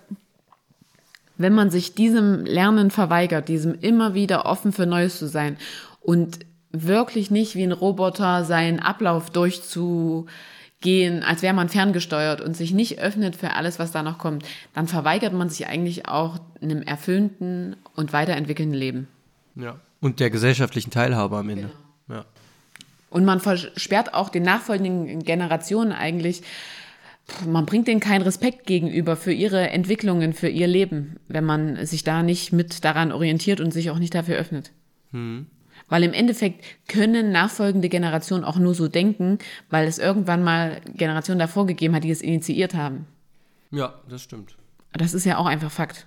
[1.41, 5.57] Wenn man sich diesem Lernen verweigert, diesem immer wieder offen für Neues zu sein
[6.01, 6.41] und
[6.73, 12.99] wirklich nicht wie ein Roboter seinen Ablauf durchzugehen, als wäre man ferngesteuert und sich nicht
[12.99, 17.77] öffnet für alles, was da noch kommt, dann verweigert man sich eigentlich auch einem erfüllten
[17.95, 19.09] und weiterentwickelnden Leben.
[19.59, 19.79] Ja.
[20.01, 21.71] Und der gesellschaftlichen Teilhabe am Ende.
[22.07, 22.21] Genau.
[22.21, 22.25] Ja.
[23.11, 26.43] Und man versperrt auch den nachfolgenden Generationen eigentlich,
[27.47, 32.05] man bringt denen keinen Respekt gegenüber für ihre Entwicklungen, für ihr Leben, wenn man sich
[32.05, 34.71] da nicht mit daran orientiert und sich auch nicht dafür öffnet.
[35.11, 35.47] Hm.
[35.89, 39.39] Weil im Endeffekt können nachfolgende Generationen auch nur so denken,
[39.71, 43.07] weil es irgendwann mal Generationen davor gegeben hat, die es initiiert haben.
[43.71, 44.57] Ja, das stimmt.
[44.93, 46.07] Das ist ja auch einfach Fakt.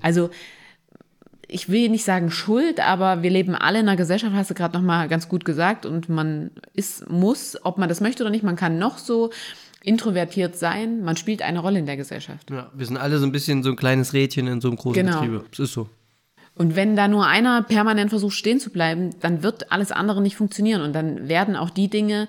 [0.00, 0.30] Also
[1.50, 4.76] ich will nicht sagen Schuld, aber wir leben alle in einer Gesellschaft, hast du gerade
[4.76, 8.44] noch mal ganz gut gesagt, und man ist muss, ob man das möchte oder nicht,
[8.44, 9.30] man kann noch so
[9.82, 12.50] introvertiert sein, man spielt eine Rolle in der Gesellschaft.
[12.50, 15.04] Ja, wir sind alle so ein bisschen so ein kleines Rädchen in so einem großen
[15.04, 15.20] genau.
[15.20, 15.44] Betriebe.
[15.52, 15.88] Es ist so.
[16.54, 20.36] Und wenn da nur einer permanent versucht stehen zu bleiben, dann wird alles andere nicht
[20.36, 22.28] funktionieren und dann werden auch die Dinge,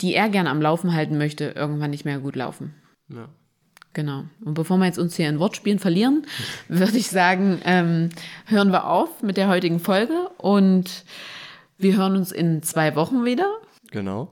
[0.00, 2.74] die er gerne am Laufen halten möchte, irgendwann nicht mehr gut laufen.
[3.08, 3.28] Ja.
[3.92, 4.24] Genau.
[4.44, 6.26] Und bevor wir jetzt uns hier in Wortspielen verlieren,
[6.68, 8.10] würde ich sagen, ähm,
[8.46, 11.04] hören wir auf mit der heutigen Folge und
[11.78, 13.46] wir hören uns in zwei Wochen wieder.
[13.90, 14.28] Genau.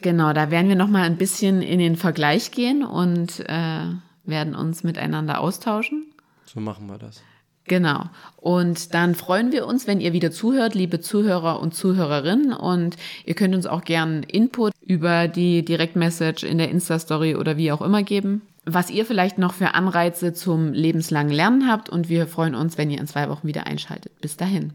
[0.00, 3.86] Genau, da werden wir noch mal ein bisschen in den Vergleich gehen und äh,
[4.24, 6.12] werden uns miteinander austauschen.
[6.46, 7.22] So machen wir das.
[7.64, 8.06] Genau.
[8.36, 12.52] Und dann freuen wir uns, wenn ihr wieder zuhört, liebe Zuhörer und Zuhörerinnen.
[12.52, 17.70] Und ihr könnt uns auch gern Input über die Direktmessage in der Insta-Story oder wie
[17.70, 21.88] auch immer geben was ihr vielleicht noch für Anreize zum lebenslangen Lernen habt.
[21.88, 24.20] Und wir freuen uns, wenn ihr in zwei Wochen wieder einschaltet.
[24.20, 24.72] Bis dahin.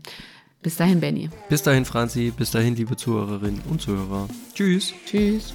[0.62, 1.30] Bis dahin, Benny.
[1.50, 2.34] Bis dahin, Franzi.
[2.36, 4.28] Bis dahin, liebe Zuhörerinnen und Zuhörer.
[4.54, 4.94] Tschüss.
[5.06, 5.54] Tschüss.